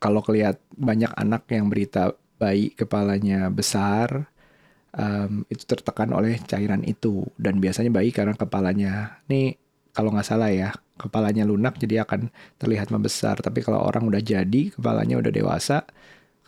kalau 0.00 0.20
kelihat 0.24 0.56
banyak 0.72 1.12
anak 1.20 1.44
yang 1.52 1.68
berita 1.68 2.16
bayi 2.40 2.72
kepalanya 2.72 3.52
besar, 3.52 4.30
um, 4.96 5.44
itu 5.52 5.68
tertekan 5.68 6.16
oleh 6.16 6.40
cairan 6.48 6.80
itu. 6.86 7.28
Dan 7.36 7.60
biasanya 7.60 7.92
bayi 7.92 8.08
karena 8.14 8.38
kepalanya, 8.38 9.20
nih 9.28 9.67
kalau 9.98 10.14
nggak 10.14 10.30
salah 10.30 10.54
ya, 10.54 10.70
kepalanya 10.94 11.42
lunak 11.42 11.74
jadi 11.74 12.06
akan 12.06 12.30
terlihat 12.62 12.94
membesar. 12.94 13.34
Tapi 13.42 13.66
kalau 13.66 13.82
orang 13.82 14.06
udah 14.06 14.22
jadi, 14.22 14.70
kepalanya 14.70 15.18
udah 15.18 15.34
dewasa, 15.34 15.82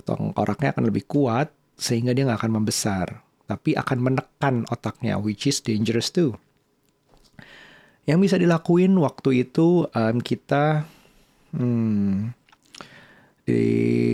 tengkoraknya 0.07 0.71
akan 0.71 0.87
lebih 0.87 1.11
kuat 1.11 1.51
sehingga 1.75 2.15
dia 2.15 2.31
nggak 2.31 2.47
akan 2.47 2.63
membesar. 2.63 3.27
Tapi 3.51 3.75
akan 3.75 3.99
menekan 4.07 4.71
otaknya, 4.71 5.19
which 5.19 5.51
is 5.51 5.59
dangerous 5.59 6.15
too. 6.15 6.39
Yang 8.07 8.31
bisa 8.31 8.37
dilakuin 8.39 8.95
waktu 9.03 9.51
itu 9.51 9.91
um, 9.99 10.23
kita, 10.23 10.87
hmm, 11.59 12.31
di 13.51 13.63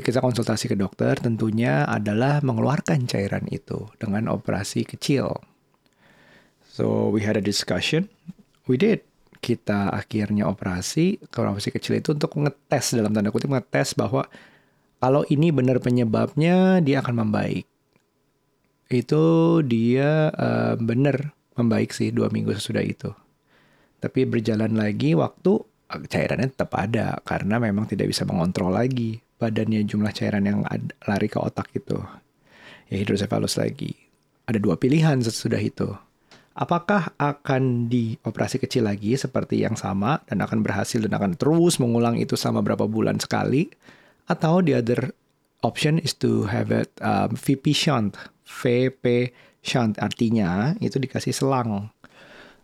kita 0.01 0.25
konsultasi 0.25 0.73
ke 0.73 0.81
dokter 0.81 1.13
tentunya 1.21 1.85
adalah 1.85 2.41
mengeluarkan 2.41 3.05
cairan 3.05 3.45
itu 3.53 3.85
dengan 4.01 4.33
operasi 4.33 4.89
kecil. 4.89 5.45
So 6.65 7.13
we 7.13 7.21
had 7.21 7.37
a 7.37 7.45
discussion, 7.45 8.09
we 8.65 8.81
did. 8.81 9.05
Kita 9.47 9.95
akhirnya 9.95 10.51
operasi, 10.51 11.23
operasi 11.23 11.71
kecil 11.71 12.03
itu 12.03 12.19
untuk 12.19 12.35
ngetes 12.35 12.99
dalam 12.99 13.15
tanda 13.15 13.31
kutip 13.31 13.47
ngetes 13.47 13.95
bahwa 13.95 14.27
kalau 14.99 15.23
ini 15.31 15.55
benar 15.55 15.79
penyebabnya 15.79 16.83
dia 16.83 16.99
akan 16.99 17.23
membaik. 17.23 17.63
Itu 18.91 19.63
dia 19.63 20.35
uh, 20.35 20.75
benar 20.75 21.31
membaik 21.55 21.95
sih 21.95 22.11
dua 22.11 22.27
minggu 22.27 22.59
sesudah 22.59 22.83
itu. 22.83 23.15
Tapi 24.03 24.27
berjalan 24.27 24.75
lagi 24.75 25.15
waktu 25.15 25.63
cairannya 25.87 26.51
tetap 26.51 26.75
ada 26.75 27.23
karena 27.23 27.63
memang 27.63 27.87
tidak 27.87 28.11
bisa 28.11 28.27
mengontrol 28.27 28.75
lagi 28.75 29.23
badannya 29.37 29.85
jumlah 29.85 30.11
cairan 30.11 30.45
yang 30.49 30.61
lari 31.07 31.29
ke 31.29 31.39
otak 31.39 31.71
itu. 31.77 31.97
Ya 32.91 32.99
hidrocephalus 32.99 33.61
lagi. 33.61 33.95
Ada 34.47 34.59
dua 34.63 34.79
pilihan 34.79 35.23
sesudah 35.23 35.59
itu. 35.61 35.91
Apakah 36.57 37.13
akan 37.21 37.93
dioperasi 37.93 38.57
kecil 38.57 38.89
lagi 38.89 39.13
seperti 39.13 39.61
yang 39.61 39.77
sama 39.77 40.25
dan 40.25 40.41
akan 40.41 40.65
berhasil 40.65 40.97
dan 41.05 41.13
akan 41.13 41.37
terus 41.37 41.77
mengulang 41.77 42.17
itu 42.17 42.33
sama 42.33 42.65
berapa 42.65 42.89
bulan 42.89 43.21
sekali? 43.21 43.69
Atau 44.25 44.65
the 44.65 44.73
other 44.73 45.13
option 45.61 46.01
is 46.01 46.17
to 46.17 46.49
have 46.49 46.73
it 46.73 46.89
um, 47.05 47.37
VP 47.37 47.77
shunt. 47.77 48.17
VP 48.49 49.37
shunt 49.61 50.01
artinya 50.01 50.73
itu 50.81 50.97
dikasih 50.97 51.37
selang 51.37 51.93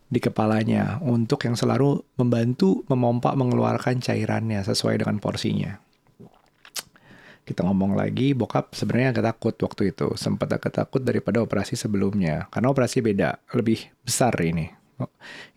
di 0.08 0.24
kepalanya 0.24 0.96
untuk 1.04 1.44
yang 1.44 1.52
selalu 1.52 2.00
membantu 2.16 2.88
memompa 2.88 3.36
mengeluarkan 3.36 4.00
cairannya 4.00 4.64
sesuai 4.64 5.04
dengan 5.04 5.20
porsinya 5.20 5.81
kita 7.42 7.66
ngomong 7.66 7.98
lagi 7.98 8.38
bokap 8.38 8.70
sebenarnya 8.70 9.18
agak 9.18 9.26
takut 9.34 9.54
waktu 9.66 9.82
itu. 9.90 10.14
Sempat 10.14 10.46
agak 10.54 10.72
takut 10.78 11.02
daripada 11.02 11.42
operasi 11.42 11.74
sebelumnya. 11.74 12.46
Karena 12.54 12.70
operasi 12.70 13.02
beda 13.02 13.42
lebih 13.58 13.82
besar 14.06 14.34
ini. 14.38 14.70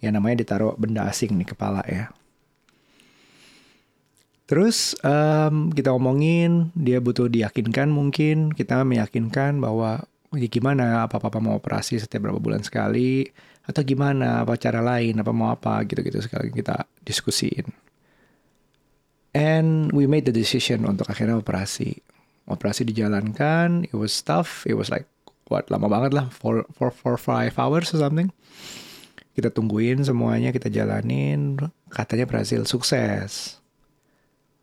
Ya 0.01 0.09
namanya 0.09 0.41
ditaruh 0.41 0.73
benda 0.73 1.05
asing 1.05 1.37
di 1.37 1.45
kepala 1.45 1.85
ya. 1.85 2.09
Terus 4.49 4.97
um, 5.05 5.69
kita 5.73 5.93
ngomongin 5.93 6.73
dia 6.73 6.97
butuh 6.97 7.29
diyakinkan 7.29 7.93
mungkin. 7.93 8.49
Kita 8.49 8.81
meyakinkan 8.81 9.61
bahwa 9.61 10.09
ya 10.33 10.47
gimana? 10.49 11.05
Apa 11.05 11.21
apa 11.21 11.37
mau 11.37 11.61
operasi 11.61 12.01
setiap 12.01 12.25
berapa 12.25 12.41
bulan 12.41 12.65
sekali? 12.65 13.29
Atau 13.65 13.85
gimana? 13.85 14.41
Apa 14.41 14.57
cara 14.57 14.81
lain? 14.81 15.21
Apa 15.21 15.29
mau 15.29 15.53
apa? 15.53 15.85
Gitu-gitu 15.85 16.17
sekali 16.25 16.49
kita 16.49 16.89
diskusiin 17.05 17.84
And 19.35 19.91
we 19.91 20.07
made 20.07 20.23
the 20.23 20.31
decision 20.31 20.87
untuk 20.87 21.11
akhirnya 21.11 21.35
operasi. 21.35 21.99
Operasi 22.47 22.87
dijalankan, 22.87 23.83
it 23.83 23.97
was 23.99 24.15
tough, 24.23 24.63
it 24.63 24.79
was 24.79 24.87
like 24.87 25.03
what 25.51 25.67
lama 25.67 25.91
banget 25.91 26.15
lah, 26.15 26.31
for 26.31 26.63
for 26.71 26.87
for 26.87 27.19
five 27.19 27.51
hours 27.59 27.91
or 27.91 27.99
something. 27.99 28.31
Kita 29.35 29.51
tungguin 29.51 30.07
semuanya, 30.07 30.55
kita 30.55 30.71
jalanin, 30.71 31.59
katanya 31.91 32.23
berhasil 32.23 32.63
sukses. 32.63 33.59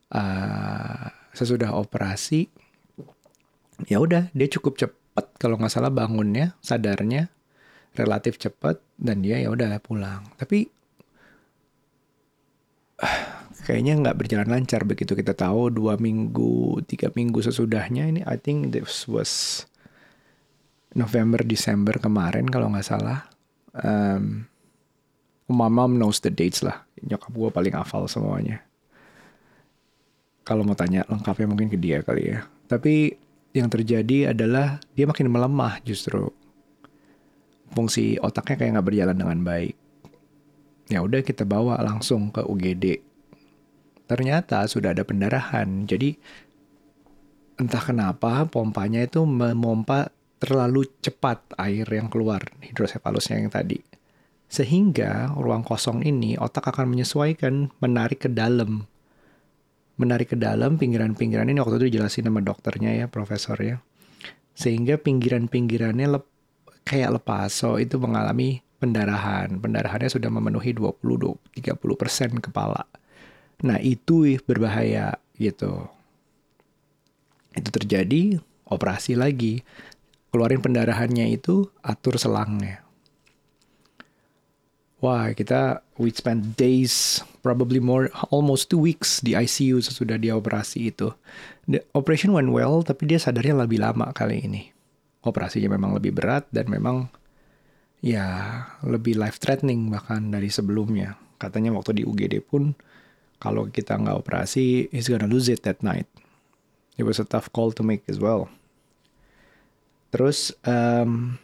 Uh, 0.09 1.13
sesudah 1.37 1.77
operasi, 1.77 2.49
ya 3.89 4.01
udah 4.01 4.33
dia 4.33 4.49
cukup 4.49 4.81
cepat 4.81 5.27
kalau 5.37 5.61
nggak 5.61 5.73
salah 5.73 5.93
bangunnya, 5.93 6.57
sadarnya 6.65 7.29
relatif 7.93 8.41
cepat 8.41 8.81
dan 8.97 9.21
dia 9.21 9.37
ya 9.37 9.53
udah 9.53 9.77
pulang. 9.85 10.25
Tapi 10.41 10.69
kayaknya 13.65 14.01
nggak 14.01 14.19
berjalan 14.19 14.49
lancar. 14.49 14.83
Begitu 14.89 15.13
kita 15.13 15.37
tahu 15.37 15.69
dua 15.69 16.01
minggu 16.01 16.81
tiga 16.89 17.13
minggu 17.13 17.45
sesudahnya 17.45 18.09
ini 18.09 18.21
I 18.25 18.41
think 18.41 18.73
this 18.73 19.05
was 19.05 19.65
November 20.93 21.41
Desember 21.45 21.97
kemarin 21.97 22.49
kalau 22.49 22.73
nggak 22.73 22.87
salah. 22.87 23.29
Um, 23.73 24.49
my 25.49 25.69
mom 25.69 26.01
knows 26.01 26.21
the 26.21 26.33
dates 26.33 26.61
lah. 26.65 26.85
Nyokap 27.05 27.33
gue 27.33 27.51
paling 27.53 27.75
hafal 27.77 28.09
semuanya. 28.09 28.65
Kalau 30.43 30.67
mau 30.67 30.75
tanya 30.75 31.07
lengkapnya 31.07 31.47
mungkin 31.47 31.69
ke 31.71 31.79
dia 31.79 32.03
kali 32.03 32.35
ya. 32.35 32.45
Tapi 32.67 33.15
yang 33.53 33.69
terjadi 33.69 34.33
adalah 34.33 34.81
dia 34.97 35.05
makin 35.05 35.29
melemah 35.29 35.81
justru. 35.85 36.33
Fungsi 37.73 38.21
otaknya 38.21 38.57
kayak 38.61 38.71
nggak 38.77 38.87
berjalan 38.89 39.17
dengan 39.17 39.39
baik. 39.45 39.75
Ya 40.93 41.01
udah 41.01 41.25
kita 41.25 41.49
bawa 41.49 41.81
langsung 41.81 42.29
ke 42.29 42.45
UGD. 42.45 43.12
Ternyata 44.13 44.69
sudah 44.69 44.93
ada 44.93 45.09
pendarahan. 45.09 45.89
Jadi 45.89 46.13
entah 47.57 47.81
kenapa 47.81 48.45
pompanya 48.45 49.01
itu 49.01 49.25
memompa 49.25 50.13
terlalu 50.37 50.85
cepat 51.01 51.57
air 51.57 51.89
yang 51.89 52.13
keluar 52.13 52.45
hidrosefalusnya 52.61 53.41
yang 53.41 53.49
tadi. 53.49 53.81
Sehingga 54.53 55.33
ruang 55.33 55.65
kosong 55.65 56.05
ini 56.05 56.37
otak 56.37 56.77
akan 56.77 56.93
menyesuaikan 56.93 57.73
menarik 57.81 58.29
ke 58.29 58.29
dalam. 58.29 58.85
Menarik 59.97 60.35
ke 60.35 60.37
dalam 60.37 60.77
pinggiran-pinggiran 60.77 61.49
ini 61.49 61.57
waktu 61.57 61.81
itu 61.81 61.97
dijelasin 61.97 62.29
sama 62.29 62.45
dokternya 62.45 62.93
ya, 62.93 63.07
profesornya. 63.09 63.81
Sehingga 64.53 65.01
pinggiran-pinggirannya 65.01 66.21
lep, 66.21 66.29
kayak 66.85 67.17
lepas. 67.17 67.49
So 67.49 67.81
itu 67.81 67.97
mengalami 67.97 68.61
pendarahan. 68.77 69.57
Pendarahannya 69.57 70.13
sudah 70.13 70.29
memenuhi 70.29 70.77
20-30% 70.77 72.45
kepala. 72.45 72.85
Nah 73.63 73.79
itu 73.79 74.39
berbahaya 74.43 75.17
gitu. 75.39 75.87
Itu 77.55 77.69
terjadi, 77.71 78.43
operasi 78.67 79.15
lagi. 79.15 79.63
Keluarin 80.33 80.65
pendarahannya 80.65 81.29
itu, 81.31 81.69
atur 81.85 82.17
selangnya 82.17 82.83
wah 85.03 85.35
kita 85.35 85.83
we 85.99 86.15
spend 86.15 86.55
days 86.55 87.21
probably 87.43 87.83
more 87.83 88.07
almost 88.31 88.71
two 88.71 88.79
weeks 88.79 89.19
di 89.19 89.35
ICU 89.35 89.83
sesudah 89.83 90.17
dia 90.17 90.39
operasi 90.39 90.95
itu. 90.95 91.11
The 91.67 91.83
operation 91.93 92.31
went 92.33 92.55
well 92.55 92.87
tapi 92.87 93.11
dia 93.11 93.19
sadarnya 93.19 93.67
lebih 93.67 93.83
lama 93.83 94.15
kali 94.15 94.47
ini. 94.47 94.71
Operasinya 95.27 95.75
memang 95.75 95.99
lebih 95.99 96.15
berat 96.15 96.47
dan 96.55 96.71
memang 96.71 97.11
ya 97.99 98.25
lebih 98.87 99.19
life 99.19 99.43
threatening 99.43 99.91
bahkan 99.91 100.31
dari 100.31 100.49
sebelumnya. 100.49 101.19
Katanya 101.37 101.75
waktu 101.75 102.01
di 102.01 102.03
UGD 102.07 102.39
pun 102.47 102.71
kalau 103.43 103.67
kita 103.67 103.99
nggak 103.99 104.23
operasi 104.23 104.87
he's 104.95 105.11
gonna 105.11 105.27
lose 105.27 105.51
it 105.51 105.67
that 105.67 105.83
night. 105.83 106.07
It 106.95 107.03
was 107.03 107.19
a 107.19 107.27
tough 107.27 107.51
call 107.51 107.75
to 107.75 107.83
make 107.83 108.07
as 108.07 108.23
well. 108.23 108.47
Terus 110.15 110.55
um, 110.63 111.43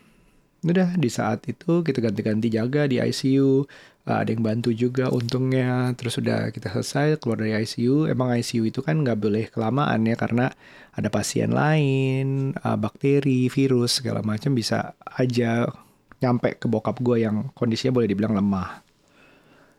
udah 0.62 0.94
di 0.94 1.10
saat 1.10 1.42
itu 1.50 1.82
kita 1.82 1.98
ganti-ganti 1.98 2.50
jaga 2.50 2.86
di 2.86 2.98
ICU 2.98 3.66
uh, 4.10 4.18
ada 4.24 4.30
yang 4.34 4.42
bantu 4.42 4.74
juga 4.74 5.06
untungnya 5.12 5.94
terus 5.94 6.18
udah 6.18 6.50
kita 6.50 6.74
selesai 6.74 7.22
keluar 7.22 7.38
dari 7.44 7.54
ICU 7.62 8.10
emang 8.10 8.34
ICU 8.34 8.66
itu 8.66 8.80
kan 8.82 9.06
nggak 9.06 9.18
boleh 9.22 9.46
kelamaan 9.54 10.08
ya 10.08 10.18
karena 10.18 10.50
ada 10.96 11.08
pasien 11.12 11.54
lain 11.54 12.58
uh, 12.58 12.74
bakteri 12.74 13.46
virus 13.46 14.02
segala 14.02 14.24
macam 14.26 14.56
bisa 14.56 14.98
aja 15.04 15.70
nyampe 16.18 16.58
ke 16.58 16.66
bokap 16.66 16.98
gue 16.98 17.22
yang 17.22 17.54
kondisinya 17.54 17.94
boleh 17.94 18.10
dibilang 18.10 18.34
lemah 18.34 18.82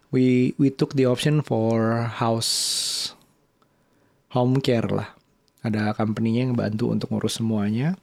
we 0.09 0.57
we 0.57 0.69
took 0.73 0.93
the 0.97 1.05
option 1.05 1.41
for 1.45 2.05
house 2.21 3.13
home 4.33 4.61
care 4.61 4.87
lah 4.87 5.13
ada 5.59 5.91
company-nya 5.93 6.49
yang 6.49 6.55
bantu 6.55 6.89
untuk 6.93 7.11
ngurus 7.13 7.41
semuanya 7.41 7.99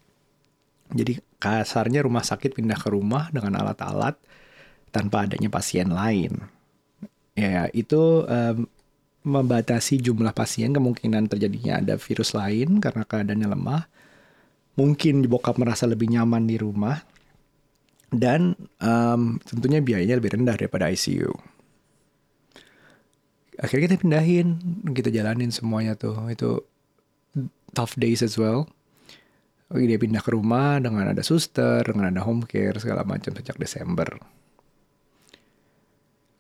jadi 0.93 1.19
kasarnya 1.43 2.07
rumah 2.07 2.23
sakit 2.23 2.55
pindah 2.55 2.79
ke 2.79 2.89
rumah 2.95 3.31
dengan 3.35 3.59
alat-alat 3.59 4.15
tanpa 4.95 5.27
adanya 5.27 5.51
pasien 5.51 5.91
lain. 5.91 6.47
Ya, 7.37 7.69
itu 7.75 8.25
um, 8.25 8.65
membatasi 9.27 10.01
jumlah 10.01 10.33
pasien 10.33 10.73
kemungkinan 10.73 11.27
terjadinya 11.29 11.83
ada 11.83 11.95
virus 11.99 12.33
lain 12.33 12.79
karena 12.79 13.03
keadaannya 13.03 13.49
lemah. 13.51 13.83
Mungkin 14.77 15.27
bokap 15.27 15.57
merasa 15.59 15.89
lebih 15.89 16.13
nyaman 16.13 16.47
di 16.47 16.57
rumah 16.61 17.01
dan 18.13 18.55
um, 18.79 19.41
tentunya 19.43 19.83
biayanya 19.83 20.21
lebih 20.21 20.39
rendah 20.39 20.55
daripada 20.55 20.89
ICU. 20.93 21.33
Akhirnya 23.57 23.89
kita 23.89 24.03
pindahin, 24.05 24.61
kita 24.93 25.09
jalanin 25.09 25.49
semuanya 25.49 25.97
tuh. 25.97 26.17
Itu 26.29 26.65
tough 27.73 27.97
days 27.97 28.21
as 28.21 28.37
well 28.37 28.69
dia 29.75 29.99
pindah 29.99 30.23
ke 30.23 30.31
rumah 30.31 30.79
dengan 30.79 31.11
ada 31.11 31.23
suster, 31.27 31.83
dengan 31.83 32.15
ada 32.15 32.23
home 32.23 32.47
care 32.47 32.79
segala 32.79 33.03
macam 33.03 33.35
sejak 33.35 33.59
Desember. 33.59 34.07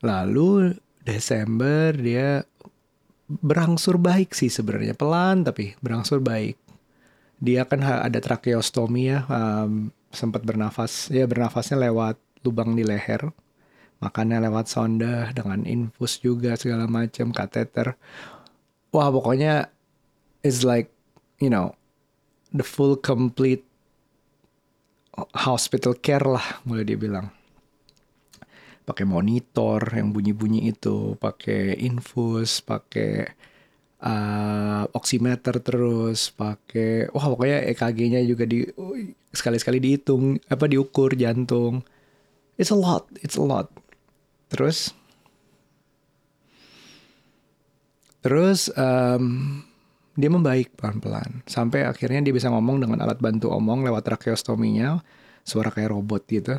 Lalu 0.06 0.78
Desember 1.02 1.90
dia 1.90 2.46
berangsur 3.26 3.98
baik 3.98 4.30
sih 4.38 4.46
sebenarnya 4.46 4.94
pelan 4.94 5.42
tapi 5.42 5.74
berangsur 5.82 6.22
baik. 6.22 6.54
Dia 7.42 7.66
kan 7.66 7.82
ada 7.82 8.16
tracheostomi 8.22 9.10
ya, 9.10 9.26
um, 9.26 9.90
sempat 10.14 10.46
bernafas, 10.46 11.10
ya 11.10 11.26
bernafasnya 11.26 11.90
lewat 11.90 12.16
lubang 12.46 12.78
di 12.78 12.86
leher, 12.86 13.28
makannya 14.00 14.44
lewat 14.44 14.68
sonda 14.68 15.32
dengan 15.32 15.64
infus 15.64 16.20
juga 16.20 16.54
segala 16.58 16.84
macam 16.84 17.32
kateter. 17.32 17.96
Wah 18.92 19.08
pokoknya 19.08 19.72
it's 20.44 20.62
like 20.64 20.92
you 21.40 21.48
know 21.48 21.72
the 22.52 22.64
full 22.64 22.96
complete 22.96 23.64
hospital 25.32 25.96
care 25.96 26.24
lah 26.24 26.60
boleh 26.64 26.84
dibilang. 26.84 27.32
Pakai 28.86 29.02
monitor 29.02 29.82
yang 29.96 30.14
bunyi-bunyi 30.14 30.70
itu 30.70 31.18
pakai 31.18 31.74
infus 31.82 32.62
pakai 32.62 33.26
uh, 33.98 34.84
oximeter 34.94 35.58
terus 35.58 36.30
pakai 36.30 37.10
wah 37.10 37.26
pokoknya 37.26 37.66
EKG-nya 37.74 38.22
juga 38.22 38.46
di 38.46 38.62
sekali-sekali 39.34 39.82
dihitung 39.82 40.38
apa 40.46 40.68
diukur 40.70 41.16
jantung. 41.16 41.82
It's 42.60 42.70
a 42.70 42.78
lot 42.78 43.10
it's 43.20 43.36
a 43.36 43.44
lot 43.44 43.85
terus? 44.48 44.94
Terus 48.26 48.74
um, 48.74 49.62
dia 50.16 50.32
membaik 50.32 50.74
pelan-pelan. 50.74 51.46
Sampai 51.46 51.86
akhirnya 51.86 52.24
dia 52.24 52.34
bisa 52.34 52.50
ngomong 52.50 52.82
dengan 52.82 53.04
alat 53.04 53.22
bantu 53.22 53.52
omong 53.52 53.86
lewat 53.86 54.02
tracheostominya 54.02 54.98
suara 55.46 55.70
kayak 55.70 55.94
robot 55.94 56.26
gitu. 56.26 56.58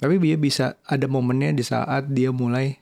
Tapi 0.00 0.16
dia 0.22 0.40
bisa 0.40 0.80
ada 0.88 1.04
momennya 1.04 1.52
di 1.52 1.60
saat 1.66 2.08
dia 2.08 2.32
mulai 2.32 2.80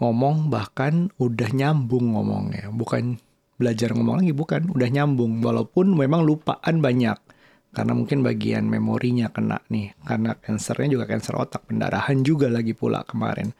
ngomong 0.00 0.48
bahkan 0.48 1.12
udah 1.20 1.50
nyambung 1.52 2.16
ngomongnya. 2.16 2.72
Bukan 2.72 3.20
belajar 3.58 3.92
ngomong 3.92 4.24
lagi 4.24 4.32
bukan 4.32 4.72
udah 4.72 4.88
nyambung. 4.88 5.44
Walaupun 5.44 5.92
memang 5.92 6.24
lupaan 6.24 6.80
banyak 6.80 7.18
karena 7.68 7.92
mungkin 7.92 8.24
bagian 8.24 8.64
memorinya 8.64 9.28
kena 9.28 9.60
nih 9.68 9.92
karena 10.02 10.34
kansernya 10.40 10.98
juga 10.98 11.04
kanker 11.04 11.36
otak 11.36 11.68
pendarahan 11.68 12.24
juga 12.24 12.48
lagi 12.48 12.72
pula 12.72 13.04
kemarin. 13.04 13.52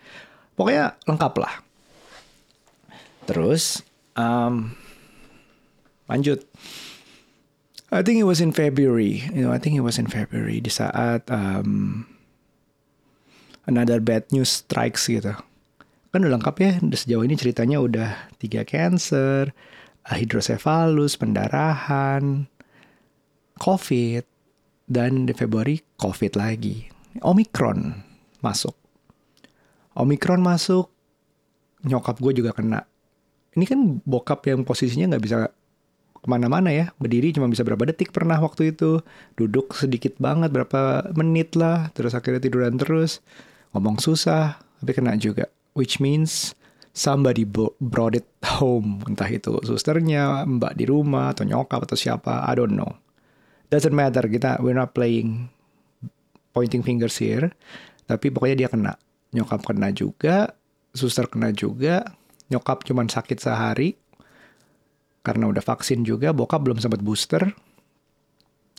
Pokoknya 0.56 0.96
lengkap 1.06 1.34
lah. 1.38 1.54
Terus 3.28 3.84
um, 4.16 4.72
lanjut. 6.08 6.42
I 7.88 8.04
think 8.04 8.20
it 8.20 8.28
was 8.28 8.44
in 8.44 8.52
February 8.52 9.24
you 9.32 9.40
know 9.40 9.52
I 9.52 9.56
think 9.56 9.72
it 9.72 9.84
was 9.84 9.96
in 9.96 10.12
February 10.12 10.60
di 10.60 10.68
saat 10.68 11.24
um, 11.32 12.04
another 13.68 14.00
bad 14.00 14.28
news 14.32 14.64
strikes 14.64 15.08
gitu. 15.08 15.36
Kan 16.08 16.24
udah 16.24 16.40
lengkap 16.40 16.56
ya 16.64 16.72
sejauh 16.80 17.24
ini 17.24 17.36
ceritanya 17.36 17.84
udah 17.84 18.32
tiga 18.40 18.64
cancer 18.64 19.52
hidrosefalus 20.08 21.20
pendarahan 21.20 22.48
covid 23.60 24.24
dan 24.88 25.28
di 25.28 25.36
Februari 25.36 25.76
covid 26.00 26.32
lagi. 26.34 26.88
Omikron 27.20 27.92
masuk. 28.40 28.74
Omikron 29.98 30.40
masuk 30.40 30.88
nyokap 31.84 32.16
gue 32.18 32.42
juga 32.42 32.56
kena. 32.56 32.82
Ini 33.54 33.64
kan 33.68 34.00
bokap 34.02 34.46
yang 34.48 34.64
posisinya 34.64 35.14
nggak 35.14 35.24
bisa 35.24 35.36
ke 36.18 36.26
mana-mana 36.26 36.72
ya. 36.72 36.90
Berdiri 36.96 37.34
cuma 37.34 37.50
bisa 37.50 37.62
berapa 37.62 37.84
detik 37.84 38.14
pernah 38.14 38.38
waktu 38.40 38.72
itu. 38.72 39.02
Duduk 39.34 39.74
sedikit 39.76 40.16
banget 40.22 40.54
berapa 40.54 41.12
menit 41.14 41.58
lah. 41.58 41.90
Terus 41.92 42.14
akhirnya 42.14 42.42
tiduran 42.42 42.78
terus. 42.78 43.20
Ngomong 43.74 44.00
susah 44.00 44.62
tapi 44.80 44.94
kena 44.94 45.18
juga. 45.18 45.50
Which 45.74 45.98
means 45.98 46.54
somebody 46.94 47.42
brought 47.82 48.14
it 48.14 48.26
home. 48.46 49.02
Entah 49.10 49.28
itu 49.28 49.58
susternya 49.66 50.46
mbak 50.46 50.78
di 50.78 50.86
rumah 50.86 51.34
atau 51.34 51.42
nyokap 51.42 51.84
atau 51.90 51.98
siapa 51.98 52.46
I 52.46 52.54
don't 52.54 52.78
know 52.78 53.07
doesn't 53.68 53.92
matter 53.94 54.24
kita 54.24 54.60
we're 54.60 54.76
not 54.76 54.96
playing 54.96 55.52
pointing 56.52 56.82
fingers 56.82 57.20
here. 57.20 57.52
Tapi 58.08 58.32
pokoknya 58.32 58.66
dia 58.66 58.68
kena. 58.72 58.96
Nyokap 59.36 59.62
kena 59.68 59.92
juga 59.92 60.56
suster 60.96 61.28
kena 61.28 61.52
juga. 61.52 62.16
Nyokap 62.48 62.82
cuman 62.88 63.06
sakit 63.06 63.38
sehari. 63.38 63.94
Karena 65.22 65.52
udah 65.52 65.60
vaksin 65.60 66.02
juga 66.08 66.32
bokap 66.32 66.64
belum 66.64 66.80
sempat 66.80 67.04
booster. 67.04 67.52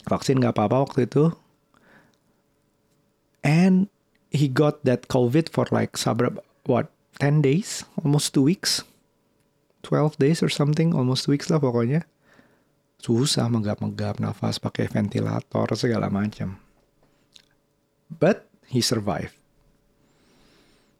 Vaksin 0.09 0.41
nggak 0.41 0.57
apa-apa 0.57 0.89
waktu 0.89 1.05
itu. 1.05 1.29
And 3.45 3.87
he 4.33 4.49
got 4.49 4.83
that 4.83 5.07
covid 5.07 5.47
for 5.53 5.69
like 5.69 5.95
suburb 5.95 6.41
what 6.65 6.89
10 7.21 7.45
days? 7.45 7.85
Almost 8.01 8.33
two 8.33 8.43
weeks? 8.43 8.83
12 9.85 10.17
days 10.17 10.41
or 10.41 10.49
something? 10.49 10.91
Almost 10.91 11.29
two 11.29 11.37
weeks 11.37 11.47
lah 11.53 11.61
pokoknya 11.61 12.09
susah 12.99 13.47
menggap-menggap 13.47 14.19
nafas 14.19 14.59
pakai 14.59 14.91
ventilator 14.91 15.67
segala 15.73 16.11
macam 16.11 16.59
but 18.11 18.45
he 18.67 18.83
survived 18.83 19.39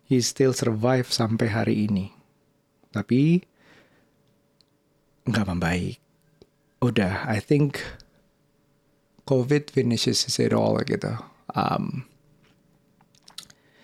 he 0.09 0.17
still 0.25 0.51
survive 0.57 1.05
sampai 1.13 1.47
hari 1.53 1.85
ini. 1.85 2.09
Tapi 2.89 3.45
nggak 5.29 5.45
membaik. 5.45 6.01
Udah, 6.81 7.29
I 7.29 7.37
think 7.37 7.77
COVID 9.29 9.69
finishes 9.69 10.25
it 10.25 10.49
all 10.49 10.81
gitu. 10.81 11.13
Um, 11.53 12.09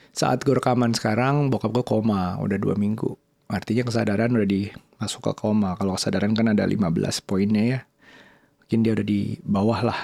saat 0.10 0.42
gue 0.42 0.58
rekaman 0.58 0.98
sekarang, 0.98 1.54
bokap 1.54 1.70
gue 1.70 1.86
koma, 1.86 2.42
udah 2.42 2.58
dua 2.58 2.74
minggu. 2.74 3.14
Artinya 3.46 3.86
kesadaran 3.86 4.34
udah 4.34 4.50
di 4.50 4.74
masuk 4.98 5.30
ke 5.30 5.34
koma. 5.38 5.78
Kalau 5.78 5.94
kesadaran 5.94 6.34
kan 6.34 6.50
ada 6.50 6.66
15 6.66 6.82
poinnya 7.22 7.64
ya. 7.70 7.80
Mungkin 8.66 8.82
dia 8.82 8.98
udah 8.98 9.06
di 9.06 9.38
bawah 9.46 9.94
lah. 9.94 10.02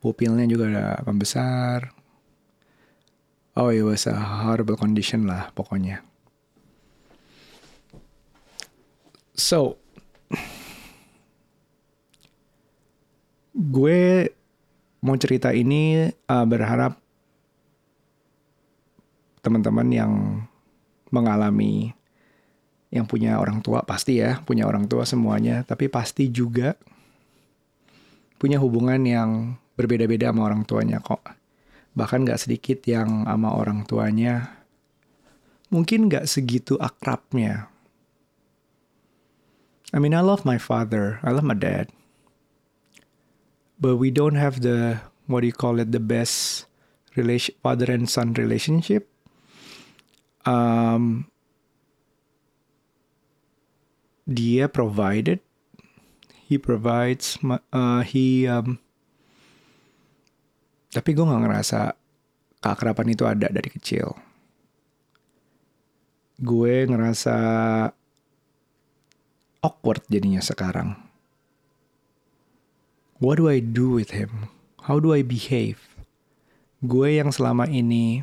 Pupilnya 0.00 0.48
juga 0.48 0.72
udah 0.72 0.90
membesar. 1.04 1.92
Oh, 3.52 3.68
it 3.68 3.84
was 3.84 4.08
a 4.08 4.16
horrible 4.16 4.80
condition 4.80 5.28
lah 5.28 5.52
pokoknya. 5.52 6.00
So, 9.36 9.76
gue 13.52 14.32
mau 15.04 15.16
cerita 15.20 15.52
ini 15.52 16.08
uh, 16.08 16.46
berharap 16.48 16.96
teman-teman 19.44 19.88
yang 19.92 20.12
mengalami 21.12 21.92
yang 22.88 23.04
punya 23.04 23.36
orang 23.36 23.60
tua 23.60 23.82
pasti 23.84 24.20
ya 24.22 24.40
punya 24.44 24.64
orang 24.64 24.86
tua 24.86 25.02
semuanya 25.02 25.64
tapi 25.66 25.90
pasti 25.90 26.28
juga 26.30 26.78
punya 28.42 28.58
hubungan 28.58 29.06
yang 29.06 29.30
berbeda-beda 29.78 30.34
sama 30.34 30.50
orang 30.50 30.66
tuanya 30.66 30.98
kok. 30.98 31.22
Bahkan 31.94 32.26
gak 32.26 32.42
sedikit 32.42 32.82
yang 32.90 33.22
sama 33.22 33.54
orang 33.54 33.86
tuanya. 33.86 34.58
Mungkin 35.70 36.10
gak 36.10 36.26
segitu 36.26 36.74
akrabnya. 36.82 37.70
I 39.94 40.02
mean 40.02 40.10
I 40.10 40.26
love 40.26 40.42
my 40.42 40.58
father. 40.58 41.22
I 41.22 41.30
love 41.30 41.46
my 41.46 41.54
dad. 41.54 41.94
But 43.78 44.02
we 44.02 44.10
don't 44.10 44.34
have 44.34 44.66
the 44.66 44.98
what 45.30 45.46
do 45.46 45.46
you 45.46 45.54
call 45.54 45.78
it 45.78 45.94
the 45.94 46.02
best 46.02 46.66
relation 47.14 47.54
father 47.62 47.86
and 47.94 48.10
son 48.10 48.34
relationship. 48.34 49.06
Um, 50.42 51.30
dia 54.26 54.66
provided 54.66 55.38
he 56.52 56.60
provides 56.60 57.40
uh, 57.72 58.04
he 58.04 58.44
um, 58.44 58.76
tapi 60.92 61.16
gue 61.16 61.24
nggak 61.24 61.42
ngerasa 61.48 61.96
keakraban 62.60 63.08
itu 63.08 63.24
ada 63.24 63.48
dari 63.48 63.72
kecil. 63.72 64.12
Gue 66.36 66.84
ngerasa 66.84 67.36
awkward 69.64 70.04
jadinya 70.12 70.44
sekarang. 70.44 70.92
What 73.16 73.40
do 73.40 73.48
I 73.48 73.64
do 73.64 73.96
with 73.96 74.12
him? 74.12 74.52
How 74.84 75.00
do 75.00 75.16
I 75.16 75.24
behave? 75.24 75.80
Gue 76.84 77.16
yang 77.16 77.32
selama 77.32 77.64
ini 77.72 78.20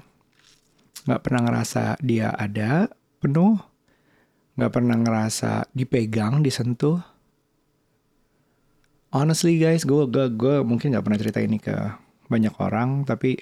nggak 1.09 1.25
pernah 1.25 1.41
ngerasa 1.49 1.97
dia 2.05 2.29
ada 2.37 2.91
penuh 3.17 3.57
nggak 4.59 4.75
pernah 4.75 4.99
ngerasa 4.99 5.71
dipegang, 5.71 6.43
disentuh. 6.43 6.99
Honestly 9.09 9.57
guys, 9.57 9.89
gue 9.89 10.05
gue 10.05 10.25
gue 10.37 10.55
mungkin 10.61 10.93
nggak 10.93 11.01
pernah 11.01 11.17
cerita 11.17 11.39
ini 11.41 11.57
ke 11.57 11.73
banyak 12.29 12.53
orang, 12.61 13.09
tapi 13.09 13.41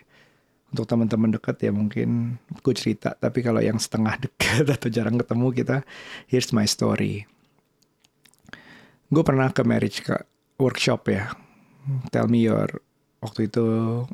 untuk 0.71 0.87
teman-teman 0.87 1.35
dekat 1.35 1.59
ya 1.59 1.75
mungkin 1.75 2.39
gue 2.63 2.73
cerita. 2.75 3.19
Tapi 3.19 3.43
kalau 3.43 3.59
yang 3.59 3.75
setengah 3.75 4.15
dekat 4.31 4.63
atau 4.63 4.87
jarang 4.87 5.19
ketemu 5.19 5.47
kita, 5.51 5.77
here's 6.31 6.55
my 6.55 6.63
story. 6.63 7.27
Gue 9.11 9.23
pernah 9.27 9.51
ke 9.51 9.63
marriage 9.67 10.07
ke 10.07 10.15
workshop 10.55 11.11
ya. 11.11 11.35
Tell 12.15 12.31
me 12.31 12.47
your 12.47 12.71
waktu 13.19 13.51
itu, 13.51 13.63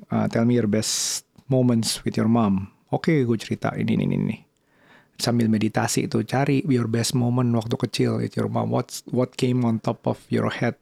uh, 0.10 0.26
tell 0.34 0.50
me 0.50 0.58
your 0.58 0.70
best 0.70 1.26
moments 1.54 2.02
with 2.02 2.18
your 2.18 2.30
mom. 2.30 2.74
Oke, 2.90 3.14
okay, 3.14 3.18
gue 3.30 3.38
cerita 3.38 3.78
ini 3.78 3.94
ini 3.94 4.06
ini 4.10 4.38
sambil 5.22 5.46
meditasi 5.46 6.10
itu 6.10 6.26
cari 6.26 6.66
your 6.66 6.90
best 6.90 7.14
moment 7.14 7.54
waktu 7.54 7.78
kecil 7.78 8.18
with 8.18 8.34
your 8.34 8.50
mom 8.50 8.74
what 8.74 8.90
what 9.14 9.38
came 9.38 9.62
on 9.62 9.78
top 9.78 10.02
of 10.10 10.18
your 10.34 10.50
head 10.50 10.74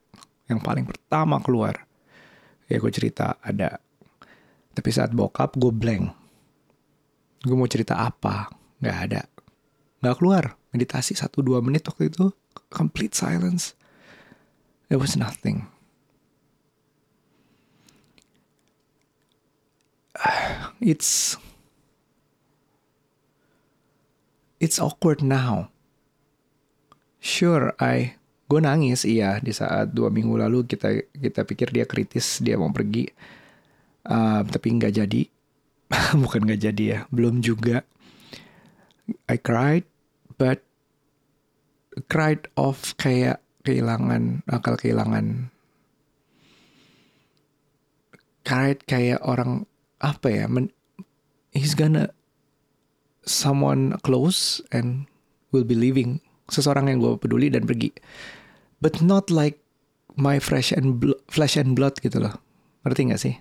yang 0.51 0.59
paling 0.59 0.83
pertama 0.83 1.39
keluar. 1.39 1.87
Ya 2.67 2.79
gue 2.79 2.91
cerita 2.91 3.39
ada 3.39 3.79
tapi 4.71 4.89
saat 4.91 5.11
bokap 5.11 5.59
gue 5.59 5.71
blank. 5.71 6.15
Gue 7.43 7.55
mau 7.57 7.67
cerita 7.67 7.99
apa? 7.99 8.47
Nggak 8.79 8.97
ada. 9.09 9.21
Nggak 9.99 10.15
keluar. 10.19 10.43
Meditasi 10.71 11.13
satu 11.17 11.43
dua 11.43 11.59
menit 11.59 11.83
waktu 11.87 12.07
itu. 12.07 12.31
Complete 12.71 13.11
silence. 13.15 13.75
There 14.87 14.99
was 14.99 15.19
nothing. 15.19 15.67
It's 20.81 21.37
it's 24.57 24.81
awkward 24.81 25.21
now. 25.21 25.69
Sure, 27.21 27.77
I 27.77 28.17
gue 28.51 28.59
nangis 28.59 29.07
iya 29.07 29.39
di 29.39 29.55
saat 29.55 29.95
dua 29.95 30.11
minggu 30.11 30.35
lalu 30.35 30.67
kita 30.67 31.07
kita 31.15 31.47
pikir 31.47 31.71
dia 31.71 31.87
kritis 31.87 32.43
dia 32.43 32.59
mau 32.59 32.67
pergi, 32.67 33.07
uh, 34.11 34.43
tapi 34.43 34.75
nggak 34.75 34.91
jadi, 34.99 35.21
bukan 36.21 36.41
nggak 36.43 36.61
jadi 36.67 36.83
ya, 36.83 36.99
belum 37.15 37.39
juga. 37.39 37.87
I 39.31 39.39
cried, 39.39 39.87
but 40.35 40.59
cried 42.11 42.51
off 42.59 42.91
kayak 42.99 43.39
kehilangan 43.63 44.43
akal 44.51 44.75
kehilangan. 44.75 45.47
Cried 48.43 48.83
kayak 48.83 49.23
orang 49.23 49.63
apa 50.03 50.27
ya 50.27 50.45
men, 50.51 50.75
he's 51.55 51.71
gonna 51.71 52.11
someone 53.23 53.95
close 54.03 54.59
and 54.75 55.07
will 55.55 55.63
be 55.63 55.77
leaving. 55.77 56.19
Seseorang 56.51 56.91
yang 56.91 56.99
gue 56.99 57.15
peduli 57.15 57.47
dan 57.47 57.63
pergi 57.63 57.95
but 58.81 58.99
not 58.99 59.29
like 59.29 59.61
my 60.17 60.41
fresh 60.41 60.73
and 60.75 60.99
flesh 61.31 61.55
and 61.55 61.77
blood 61.77 61.95
gitu 62.01 62.19
loh. 62.19 62.35
Ngerti 62.83 63.01
gak 63.13 63.21
sih? 63.21 63.35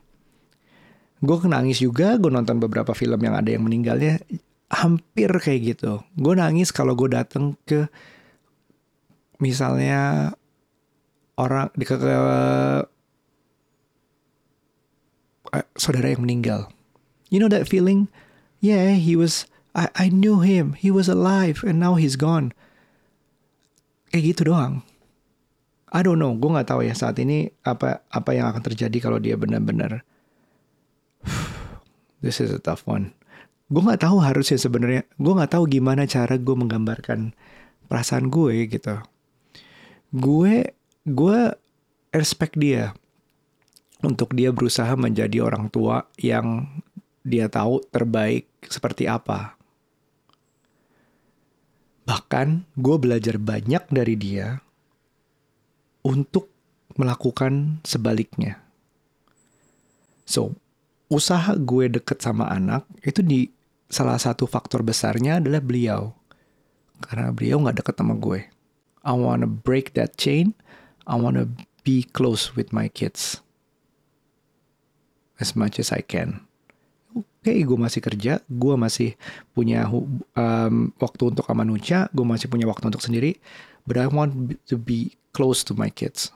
Gue 1.20 1.36
nangis 1.48 1.80
juga 1.80 2.16
gue 2.16 2.30
nonton 2.32 2.60
beberapa 2.60 2.92
film 2.92 3.20
yang 3.20 3.34
ada 3.36 3.50
yang 3.50 3.64
meninggalnya 3.64 4.20
hampir 4.70 5.28
kayak 5.32 5.76
gitu. 5.76 6.00
Gue 6.14 6.36
nangis 6.36 6.70
kalau 6.70 6.94
gue 6.94 7.10
dateng 7.10 7.56
ke 7.66 7.90
misalnya 9.40 10.32
orang 11.40 11.72
di 11.72 11.84
ke, 11.88 11.96
ke 11.96 12.14
uh, 12.14 12.84
saudara 15.74 16.12
yang 16.12 16.22
meninggal. 16.22 16.68
You 17.32 17.40
know 17.40 17.50
that 17.50 17.66
feeling? 17.68 18.12
Yeah 18.60 18.96
he 19.00 19.16
was 19.16 19.48
I, 19.74 19.88
I 19.94 20.06
knew 20.08 20.40
him, 20.40 20.74
he 20.74 20.90
was 20.90 21.08
alive, 21.08 21.62
and 21.62 21.78
now 21.78 21.94
he's 21.94 22.18
gone. 22.18 22.50
Kayak 24.10 24.34
gitu 24.34 24.50
doang. 24.50 24.82
I 25.90 26.00
don't 26.06 26.22
know, 26.22 26.34
gue 26.38 26.50
nggak 26.50 26.70
tahu 26.70 26.86
ya 26.86 26.94
saat 26.94 27.18
ini 27.18 27.50
apa 27.66 28.06
apa 28.06 28.30
yang 28.30 28.50
akan 28.50 28.62
terjadi 28.62 28.98
kalau 29.02 29.18
dia 29.18 29.34
benar-benar. 29.34 30.06
This 32.24 32.38
is 32.38 32.54
a 32.54 32.62
tough 32.62 32.86
one. 32.86 33.14
Gue 33.70 33.82
nggak 33.82 34.06
tahu 34.06 34.22
harusnya 34.22 34.58
sebenarnya, 34.58 35.06
gue 35.18 35.32
nggak 35.34 35.52
tahu 35.54 35.66
gimana 35.70 36.06
cara 36.06 36.38
gue 36.38 36.56
menggambarkan 36.56 37.34
perasaan 37.90 38.30
gue 38.30 38.70
gitu. 38.70 39.02
Gue 40.14 40.74
gue 41.06 41.38
respect 42.14 42.58
dia 42.58 42.94
untuk 44.02 44.34
dia 44.34 44.50
berusaha 44.50 44.90
menjadi 44.94 45.42
orang 45.42 45.70
tua 45.70 46.06
yang 46.18 46.66
dia 47.26 47.52
tahu 47.52 47.84
terbaik 47.92 48.48
seperti 48.64 49.04
apa 49.04 49.60
Bahkan 52.10 52.74
gue 52.74 52.96
belajar 52.98 53.38
banyak 53.38 53.86
dari 53.86 54.18
dia 54.18 54.58
untuk 56.06 56.48
melakukan 56.96 57.80
sebaliknya. 57.86 58.60
So, 60.24 60.54
usaha 61.10 61.56
gue 61.58 61.90
deket 61.90 62.22
sama 62.22 62.46
anak 62.50 62.86
itu 63.02 63.20
di 63.24 63.50
salah 63.90 64.18
satu 64.18 64.46
faktor 64.46 64.86
besarnya 64.86 65.42
adalah 65.42 65.62
beliau. 65.62 66.14
Karena 67.00 67.32
beliau 67.32 67.64
gak 67.64 67.82
deket 67.82 67.94
sama 67.98 68.14
gue. 68.14 68.46
I 69.00 69.12
wanna 69.16 69.48
break 69.48 69.96
that 69.96 70.20
chain. 70.20 70.52
I 71.08 71.16
wanna 71.16 71.48
be 71.82 72.04
close 72.04 72.52
with 72.54 72.70
my 72.70 72.92
kids. 72.92 73.40
As 75.40 75.56
much 75.56 75.80
as 75.80 75.88
I 75.88 76.04
can 76.04 76.50
oke 77.16 77.48
okay, 77.48 77.64
gue 77.64 77.78
masih 77.80 78.00
kerja, 78.04 78.32
gue 78.44 78.74
masih 78.76 79.16
punya 79.56 79.88
um, 79.88 80.92
waktu 81.00 81.22
untuk 81.24 81.48
amanuca, 81.48 82.12
gue 82.12 82.26
masih 82.26 82.52
punya 82.52 82.68
waktu 82.68 82.92
untuk 82.92 83.00
sendiri, 83.00 83.40
but 83.86 83.96
I 83.96 84.06
want 84.08 84.58
to 84.68 84.76
be 84.76 85.16
close 85.32 85.62
to 85.68 85.72
my 85.76 85.88
kids. 85.88 86.34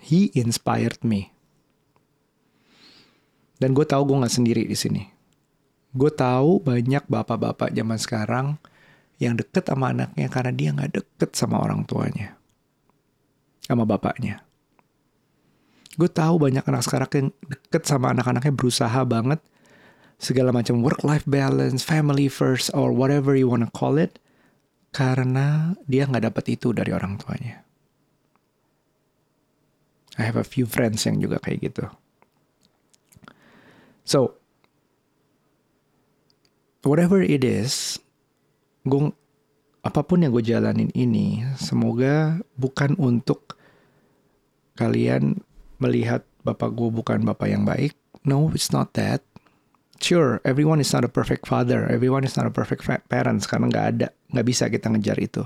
He 0.00 0.30
inspired 0.38 1.02
me. 1.02 1.34
Dan 3.56 3.72
gue 3.72 3.88
tahu 3.88 4.04
gue 4.06 4.20
nggak 4.20 4.36
sendiri 4.36 4.62
di 4.68 4.76
sini. 4.76 5.02
Gue 5.96 6.12
tahu 6.12 6.60
banyak 6.60 7.08
bapak-bapak 7.08 7.72
zaman 7.72 7.96
sekarang 7.96 8.46
yang 9.16 9.32
deket 9.40 9.64
sama 9.64 9.96
anaknya 9.96 10.28
karena 10.28 10.52
dia 10.52 10.70
nggak 10.76 10.92
deket 10.92 11.30
sama 11.32 11.56
orang 11.64 11.88
tuanya, 11.88 12.36
sama 13.64 13.88
bapaknya. 13.88 14.44
Gue 15.96 16.12
tahu 16.12 16.36
banyak 16.36 16.60
anak 16.60 16.84
sekarang 16.84 17.08
yang 17.16 17.28
deket 17.48 17.88
sama 17.88 18.12
anak-anaknya 18.12 18.52
berusaha 18.52 19.00
banget 19.08 19.40
segala 20.20 20.52
macam 20.52 20.84
work 20.84 21.00
life 21.00 21.24
balance, 21.24 21.80
family 21.80 22.28
first 22.28 22.68
or 22.76 22.92
whatever 22.92 23.32
you 23.32 23.48
wanna 23.48 23.72
call 23.72 23.96
it 23.96 24.20
karena 24.96 25.76
dia 25.84 26.08
nggak 26.08 26.32
dapat 26.32 26.56
itu 26.56 26.72
dari 26.72 26.88
orang 26.88 27.20
tuanya. 27.20 27.60
I 30.16 30.24
have 30.24 30.40
a 30.40 30.48
few 30.48 30.64
friends 30.64 31.04
yang 31.04 31.20
juga 31.20 31.36
kayak 31.36 31.68
gitu. 31.68 31.84
So, 34.08 34.40
whatever 36.80 37.20
it 37.20 37.44
is, 37.44 38.00
gue 38.88 39.12
apa 39.84 40.00
pun 40.00 40.24
yang 40.24 40.32
gue 40.32 40.40
jalanin 40.40 40.88
ini, 40.96 41.44
semoga 41.60 42.40
bukan 42.56 42.96
untuk 42.96 43.60
kalian 44.80 45.44
melihat 45.76 46.24
bapak 46.40 46.72
gue 46.72 46.88
bukan 46.88 47.20
bapak 47.28 47.52
yang 47.52 47.68
baik. 47.68 47.92
No, 48.24 48.48
it's 48.56 48.72
not 48.72 48.96
that. 48.96 49.20
Sure, 50.00 50.40
everyone 50.48 50.80
is 50.80 50.88
not 50.96 51.04
a 51.04 51.12
perfect 51.12 51.44
father, 51.44 51.84
everyone 51.92 52.24
is 52.24 52.32
not 52.40 52.48
a 52.48 52.52
perfect 52.52 52.88
parents 53.12 53.44
karena 53.44 53.68
nggak 53.68 53.88
ada, 54.00 54.08
nggak 54.30 54.46
bisa 54.46 54.70
kita 54.70 54.90
ngejar 54.90 55.18
itu. 55.18 55.42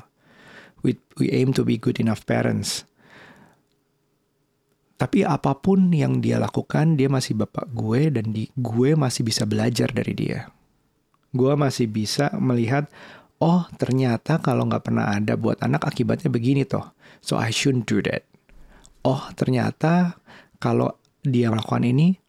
We 0.81 0.97
we 1.21 1.29
aim 1.33 1.53
to 1.57 1.62
be 1.66 1.77
good 1.77 2.01
enough 2.01 2.25
parents. 2.25 2.88
Tapi 5.01 5.25
apa 5.25 5.57
pun 5.57 5.88
yang 5.97 6.21
dia 6.21 6.37
lakukan, 6.37 7.01
dia 7.01 7.09
masih 7.09 7.33
bapak 7.33 7.73
gue 7.73 8.12
dan 8.12 8.37
di, 8.37 8.53
gue 8.53 8.93
masih 8.93 9.25
bisa 9.25 9.49
belajar 9.49 9.88
dari 9.88 10.12
dia. 10.12 10.53
Gue 11.33 11.57
masih 11.57 11.88
bisa 11.88 12.29
melihat, 12.37 12.85
oh 13.40 13.64
ternyata 13.81 14.37
kalau 14.45 14.69
nggak 14.69 14.85
pernah 14.85 15.09
ada 15.09 15.40
buat 15.40 15.57
anak 15.64 15.88
akibatnya 15.88 16.29
begini 16.29 16.69
toh. 16.69 16.93
So 17.25 17.40
I 17.40 17.49
shouldn't 17.49 17.88
do 17.88 18.05
that. 18.05 18.29
Oh 19.01 19.25
ternyata 19.33 20.21
kalau 20.61 20.93
dia 21.25 21.49
melakukan 21.49 21.88
ini, 21.88 22.21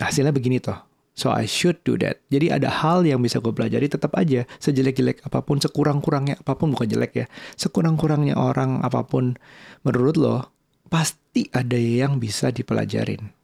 hasilnya 0.00 0.32
begini 0.32 0.56
toh. 0.56 0.89
So 1.20 1.28
I 1.28 1.44
should 1.44 1.84
do 1.84 2.00
that. 2.00 2.24
Jadi 2.32 2.48
ada 2.48 2.72
hal 2.72 3.04
yang 3.04 3.20
bisa 3.20 3.44
gue 3.44 3.52
pelajari 3.52 3.92
tetap 3.92 4.16
aja 4.16 4.48
sejelek-jelek 4.56 5.20
apa 5.20 5.44
pun, 5.44 5.60
sekurang-kurangnya 5.60 6.40
apa 6.40 6.56
pun 6.56 6.72
bukan 6.72 6.88
jelek 6.88 7.12
ya. 7.12 7.26
Sekurang-kurangnya 7.60 8.40
orang 8.40 8.80
apa 8.80 9.04
pun 9.04 9.36
menurut 9.84 10.16
lo 10.16 10.48
pasti 10.88 11.44
ada 11.52 11.76
yang 11.76 12.16
bisa 12.16 12.48
dipelajarin. 12.48 13.36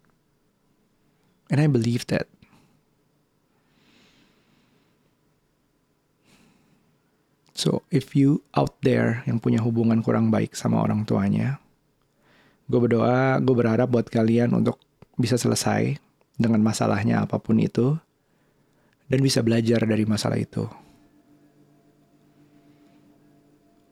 And 1.53 1.61
I 1.61 1.69
believe 1.69 2.09
that. 2.09 2.33
So, 7.53 7.85
if 7.93 8.17
you 8.17 8.41
out 8.57 8.81
there 8.81 9.21
yang 9.29 9.37
punya 9.37 9.61
hubungan 9.61 10.01
kurang 10.01 10.33
baik 10.33 10.57
sama 10.57 10.81
orang 10.81 11.05
tuanya, 11.05 11.61
gue 12.73 12.81
berdoa, 12.81 13.37
gue 13.45 13.53
berharap 13.53 13.93
buat 13.93 14.09
kalian 14.09 14.57
untuk 14.57 14.81
bisa 15.21 15.37
selesai 15.37 16.06
dengan 16.37 16.61
masalahnya 16.61 17.25
apa 17.25 17.40
pun 17.40 17.59
itu, 17.59 17.96
dan 19.09 19.18
bisa 19.25 19.40
belajar 19.40 19.85
dari 19.85 20.05
masalah 20.05 20.37
itu. 20.37 20.68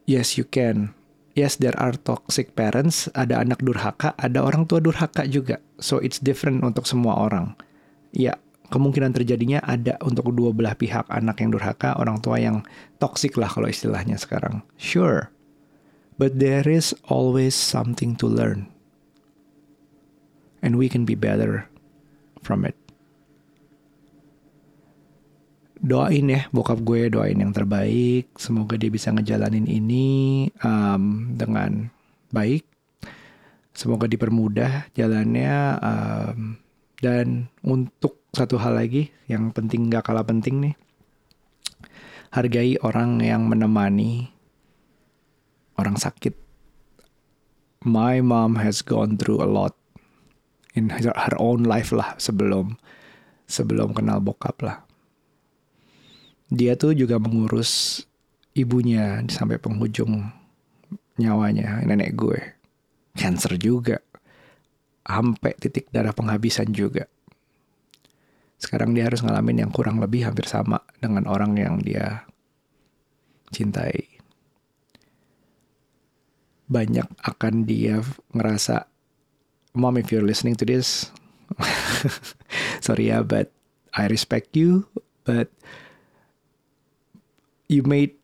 Yes, 0.05 0.37
you 0.37 0.45
can 0.45 0.93
yes 1.35 1.59
there 1.59 1.75
are 1.77 1.93
toxic 1.93 2.55
parents, 2.55 3.11
ada 3.13 3.43
anak 3.43 3.61
durhaka, 3.61 4.15
ada 4.15 4.41
orang 4.41 4.65
tua 4.65 4.79
durhaka 4.79 5.27
juga. 5.27 5.59
So 5.77 5.99
it's 5.99 6.17
different 6.17 6.63
untuk 6.63 6.87
semua 6.87 7.19
orang. 7.19 7.53
Ya, 8.15 8.39
kemungkinan 8.71 9.11
terjadinya 9.11 9.59
ada 9.61 9.99
untuk 10.01 10.31
dua 10.31 10.55
belah 10.55 10.73
pihak, 10.73 11.05
anak 11.11 11.43
yang 11.43 11.51
durhaka, 11.51 11.99
orang 11.99 12.23
tua 12.23 12.39
yang 12.39 12.63
toxic 12.97 13.35
lah 13.35 13.51
kalau 13.51 13.67
istilahnya 13.67 14.15
sekarang. 14.15 14.63
Sure. 14.79 15.29
But 16.15 16.39
there 16.39 16.63
is 16.63 16.95
always 17.11 17.53
something 17.53 18.15
to 18.23 18.25
learn. 18.31 18.71
And 20.63 20.79
we 20.79 20.87
can 20.87 21.03
be 21.03 21.13
better 21.13 21.67
from 22.45 22.69
it. 22.69 22.77
Doain 25.81 26.29
ya 26.29 26.45
bokap 26.53 26.85
gue 26.85 27.09
doain 27.09 27.37
yang 27.37 27.49
terbaik. 27.49 28.29
Semoga 28.37 28.77
dia 28.77 28.93
bisa 28.93 29.09
ngejalanin 29.09 29.65
ini 29.65 30.45
um, 30.61 31.33
dengan 31.33 31.89
baik. 32.29 32.65
Semoga 33.75 34.05
dipermudah 34.05 34.93
jalannya 34.93 35.81
um, 35.81 36.61
dan 37.01 37.51
untuk 37.65 38.23
satu 38.31 38.61
hal 38.61 38.77
lagi 38.79 39.11
yang 39.27 39.51
penting 39.51 39.91
gak 39.91 40.07
kalah 40.07 40.23
penting 40.23 40.61
nih. 40.63 40.75
Hargai 42.31 42.79
orang 42.81 43.19
yang 43.19 43.45
menemani 43.45 44.31
orang 45.75 45.99
sakit. 45.99 46.33
My 47.85 48.23
mom 48.25 48.57
has 48.57 48.81
gone 48.81 49.19
through 49.19 49.43
a 49.43 49.47
lot 49.47 49.77
in 50.75 50.91
her, 50.91 51.35
own 51.39 51.63
life 51.63 51.95
lah 51.95 52.13
sebelum 52.19 52.75
sebelum 53.47 53.95
kenal 53.95 54.19
bokap 54.19 54.59
lah. 54.61 54.77
Dia 56.51 56.77
tuh 56.77 56.93
juga 56.93 57.17
mengurus 57.17 58.03
ibunya 58.53 59.23
sampai 59.25 59.57
penghujung 59.57 60.29
nyawanya 61.17 61.81
nenek 61.87 62.13
gue. 62.13 62.39
Cancer 63.15 63.55
juga. 63.55 64.03
Sampai 65.05 65.55
titik 65.57 65.89
darah 65.89 66.11
penghabisan 66.11 66.69
juga. 66.75 67.07
Sekarang 68.57 68.97
dia 68.97 69.05
harus 69.07 69.21
ngalamin 69.21 69.67
yang 69.67 69.71
kurang 69.71 70.01
lebih 70.01 70.25
hampir 70.25 70.49
sama 70.49 70.81
dengan 70.97 71.29
orang 71.29 71.53
yang 71.55 71.77
dia 71.79 72.25
cintai. 73.53 74.09
Banyak 76.65 77.05
akan 77.21 77.69
dia 77.69 78.01
ngerasa 78.33 78.89
mom 79.75 79.99
if 79.99 80.11
you're 80.11 80.25
listening 80.25 80.55
to 80.55 80.65
this 80.65 81.11
sorry 82.85 83.13
ya 83.13 83.21
but 83.21 83.51
I 83.95 84.07
respect 84.11 84.55
you 84.57 84.87
but 85.23 85.51
you 87.67 87.83
made 87.85 88.15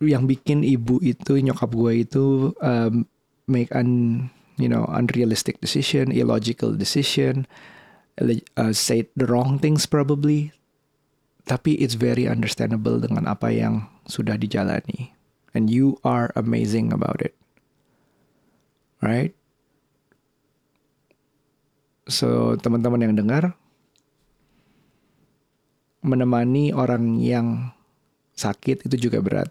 yang 0.00 0.28
bikin 0.28 0.60
ibu 0.60 1.00
itu 1.00 1.40
nyokap 1.40 1.72
gue 1.72 2.04
itu 2.04 2.52
um, 2.60 3.08
make 3.48 3.72
un 3.72 4.28
you 4.60 4.68
know 4.68 4.84
unrealistic 4.92 5.60
decision, 5.60 6.12
illogical 6.12 6.76
decision, 6.76 7.48
uh, 8.20 8.72
say 8.72 9.08
the 9.16 9.26
wrong 9.28 9.58
things 9.58 9.88
probably. 9.88 10.52
Tapi 11.46 11.78
it's 11.78 11.94
very 11.94 12.26
understandable 12.26 12.98
dengan 12.98 13.30
apa 13.30 13.54
yang 13.54 13.86
sudah 14.10 14.34
dijalani. 14.34 15.14
And 15.54 15.70
you 15.70 16.02
are 16.02 16.34
amazing 16.34 16.90
about 16.90 17.22
it. 17.22 17.38
Right? 18.98 19.32
So, 22.06 22.54
teman-teman 22.62 23.02
yang 23.02 23.14
dengar, 23.18 23.58
menemani 26.06 26.70
orang 26.70 27.18
yang 27.18 27.74
sakit 28.38 28.86
itu 28.86 29.10
juga 29.10 29.18
berat. 29.18 29.50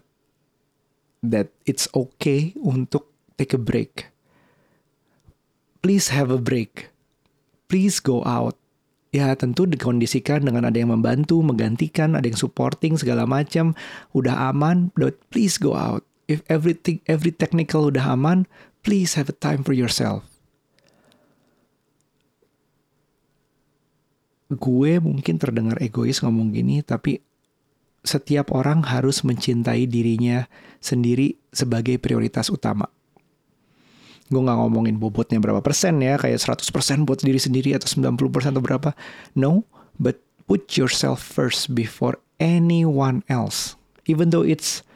That 1.20 1.52
it's 1.68 1.84
okay 1.92 2.56
untuk 2.56 3.12
take 3.36 3.52
a 3.52 3.60
break. 3.60 4.08
Please 5.84 6.08
have 6.08 6.32
a 6.32 6.40
break. 6.40 6.88
Please 7.68 8.00
go 8.00 8.24
out. 8.24 8.56
Ya 9.12 9.32
tentu 9.36 9.68
dikondisikan 9.68 10.44
dengan 10.44 10.68
ada 10.68 10.76
yang 10.76 10.92
membantu, 10.92 11.40
menggantikan, 11.44 12.16
ada 12.16 12.26
yang 12.26 12.36
supporting 12.36 12.96
segala 12.96 13.24
macam, 13.24 13.72
udah 14.12 14.52
aman, 14.52 14.92
but 14.96 15.16
please 15.32 15.56
go 15.60 15.76
out. 15.76 16.04
If 16.26 16.42
everything 16.50 17.04
every 17.06 17.30
technical 17.30 17.88
udah 17.88 18.16
aman, 18.16 18.50
please 18.82 19.14
have 19.14 19.30
a 19.30 19.36
time 19.36 19.62
for 19.62 19.72
yourself. 19.72 20.35
Gue 24.46 25.02
mungkin 25.02 25.42
terdengar 25.42 25.82
egois 25.82 26.22
ngomong 26.22 26.54
gini, 26.54 26.78
tapi 26.86 27.18
setiap 28.06 28.54
orang 28.54 28.86
harus 28.86 29.26
mencintai 29.26 29.90
dirinya 29.90 30.46
sendiri 30.78 31.34
sebagai 31.50 31.98
prioritas 31.98 32.46
utama. 32.48 32.86
Gue 34.26 34.42
gak 34.42 34.58
ngomongin 34.58 34.98
bobotnya 34.98 35.42
berapa 35.42 35.62
persen 35.62 35.98
ya, 36.02 36.14
kayak 36.18 36.38
100% 36.38 37.06
buat 37.06 37.22
diri 37.22 37.38
sendiri 37.38 37.74
atau 37.74 37.90
90% 37.90 38.54
atau 38.54 38.62
berapa. 38.62 38.90
No, 39.34 39.66
but 39.98 40.22
put 40.46 40.78
yourself 40.78 41.18
first 41.18 41.74
before 41.74 42.18
anyone 42.38 43.26
else. 43.26 43.74
Even 44.06 44.30
though 44.30 44.46
it's 44.46 44.86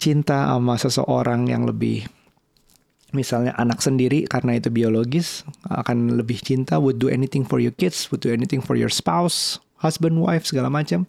cinta 0.00 0.48
sama 0.48 0.76
seseorang 0.76 1.48
yang 1.48 1.64
lebih 1.68 2.08
misalnya 3.14 3.54
anak 3.58 3.78
sendiri 3.82 4.26
karena 4.26 4.58
itu 4.58 4.70
biologis 4.72 5.46
akan 5.70 6.18
lebih 6.18 6.42
cinta 6.42 6.82
would 6.82 6.98
do 6.98 7.06
anything 7.06 7.46
for 7.46 7.62
your 7.62 7.74
kids 7.74 8.10
would 8.10 8.22
do 8.22 8.30
anything 8.32 8.58
for 8.58 8.74
your 8.74 8.90
spouse 8.90 9.62
husband 9.78 10.18
wife 10.18 10.46
segala 10.48 10.66
macam 10.66 11.06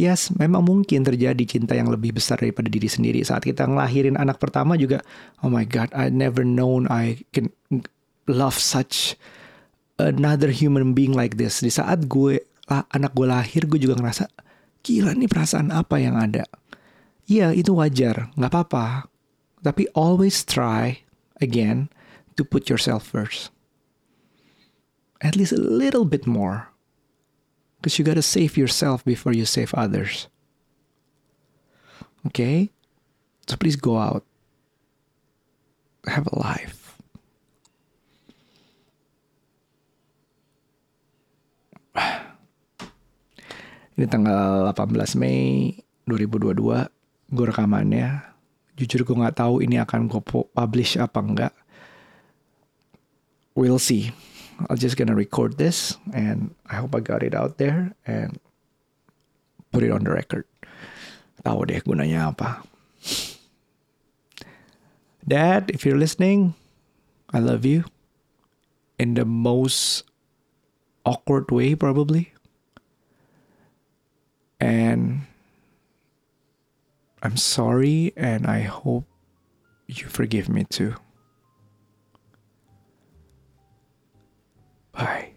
Yes, 0.00 0.32
memang 0.32 0.64
mungkin 0.64 1.04
terjadi 1.04 1.44
cinta 1.44 1.76
yang 1.76 1.92
lebih 1.92 2.16
besar 2.16 2.40
daripada 2.40 2.72
diri 2.72 2.88
sendiri. 2.88 3.20
Saat 3.20 3.44
kita 3.44 3.68
ngelahirin 3.68 4.16
anak 4.16 4.40
pertama 4.40 4.72
juga, 4.72 5.04
oh 5.44 5.52
my 5.52 5.68
God, 5.68 5.92
I 5.92 6.08
never 6.08 6.40
known 6.40 6.88
I 6.88 7.20
can 7.36 7.52
love 8.24 8.56
such 8.56 9.20
another 10.00 10.48
human 10.48 10.96
being 10.96 11.12
like 11.12 11.36
this. 11.36 11.60
Di 11.60 11.68
saat 11.68 12.08
gue 12.08 12.40
lah, 12.72 12.88
anak 12.96 13.12
gue 13.12 13.28
lahir 13.28 13.68
gue 13.68 13.76
juga 13.76 14.00
ngerasa 14.00 14.30
gila 14.80 15.12
nih 15.12 15.28
perasaan 15.28 15.68
apa 15.68 16.00
yang 16.00 16.16
ada. 16.16 16.48
Iya 17.28 17.52
itu 17.52 17.76
wajar, 17.76 18.32
nggak 18.40 18.50
apa-apa. 18.56 19.09
Tapi 19.60 19.86
always 19.92 20.44
try 20.44 21.04
again 21.40 21.88
to 22.36 22.44
put 22.44 22.68
yourself 22.72 23.04
first. 23.04 23.50
At 25.20 25.36
least 25.36 25.52
a 25.52 25.60
little 25.60 26.08
bit 26.08 26.26
more. 26.26 26.72
Because 27.80 27.98
you 27.98 28.04
gotta 28.04 28.24
save 28.24 28.56
yourself 28.56 29.04
before 29.04 29.32
you 29.32 29.44
save 29.44 29.72
others. 29.76 30.28
Okay? 32.26 32.70
So 33.48 33.56
please 33.56 33.76
go 33.76 33.96
out. 33.96 34.24
Have 36.08 36.28
a 36.32 36.36
life. 36.40 36.96
Ini 44.00 44.08
tanggal 44.08 44.72
18 44.72 45.20
Mei 45.20 45.76
2022. 46.08 46.88
Gue 47.36 47.44
rekamannya. 47.44 48.29
Jujur 48.80 49.04
gue 49.04 49.12
gak 49.12 49.36
tahu 49.36 49.60
ini 49.60 49.76
akan 49.76 50.08
gue 50.08 50.24
publish 50.56 50.96
apa 50.96 51.20
enggak. 51.20 51.52
We'll 53.52 53.82
see. 53.82 54.16
I'll 54.72 54.80
just 54.80 54.96
gonna 54.96 55.16
record 55.16 55.60
this 55.60 56.00
and 56.16 56.56
I 56.64 56.80
hope 56.80 56.96
I 56.96 57.04
got 57.04 57.20
it 57.20 57.36
out 57.36 57.60
there 57.60 57.92
and 58.08 58.40
put 59.68 59.84
it 59.84 59.92
on 59.92 60.08
the 60.08 60.16
record. 60.16 60.48
Tahu 61.44 61.68
deh 61.68 61.80
gunanya 61.84 62.32
apa. 62.32 62.64
Dad, 65.24 65.68
if 65.70 65.84
you're 65.84 66.00
listening, 66.00 66.56
I 67.32 67.38
love 67.38 67.68
you. 67.68 67.84
In 69.00 69.16
the 69.16 69.24
most 69.24 70.04
awkward 71.04 71.48
way, 71.48 71.76
probably. 71.76 72.32
And 74.60 75.29
I'm 77.22 77.36
sorry, 77.36 78.12
and 78.16 78.46
I 78.46 78.60
hope 78.60 79.04
you 79.86 80.06
forgive 80.06 80.48
me 80.48 80.64
too. 80.64 80.94
Bye. 84.92 85.29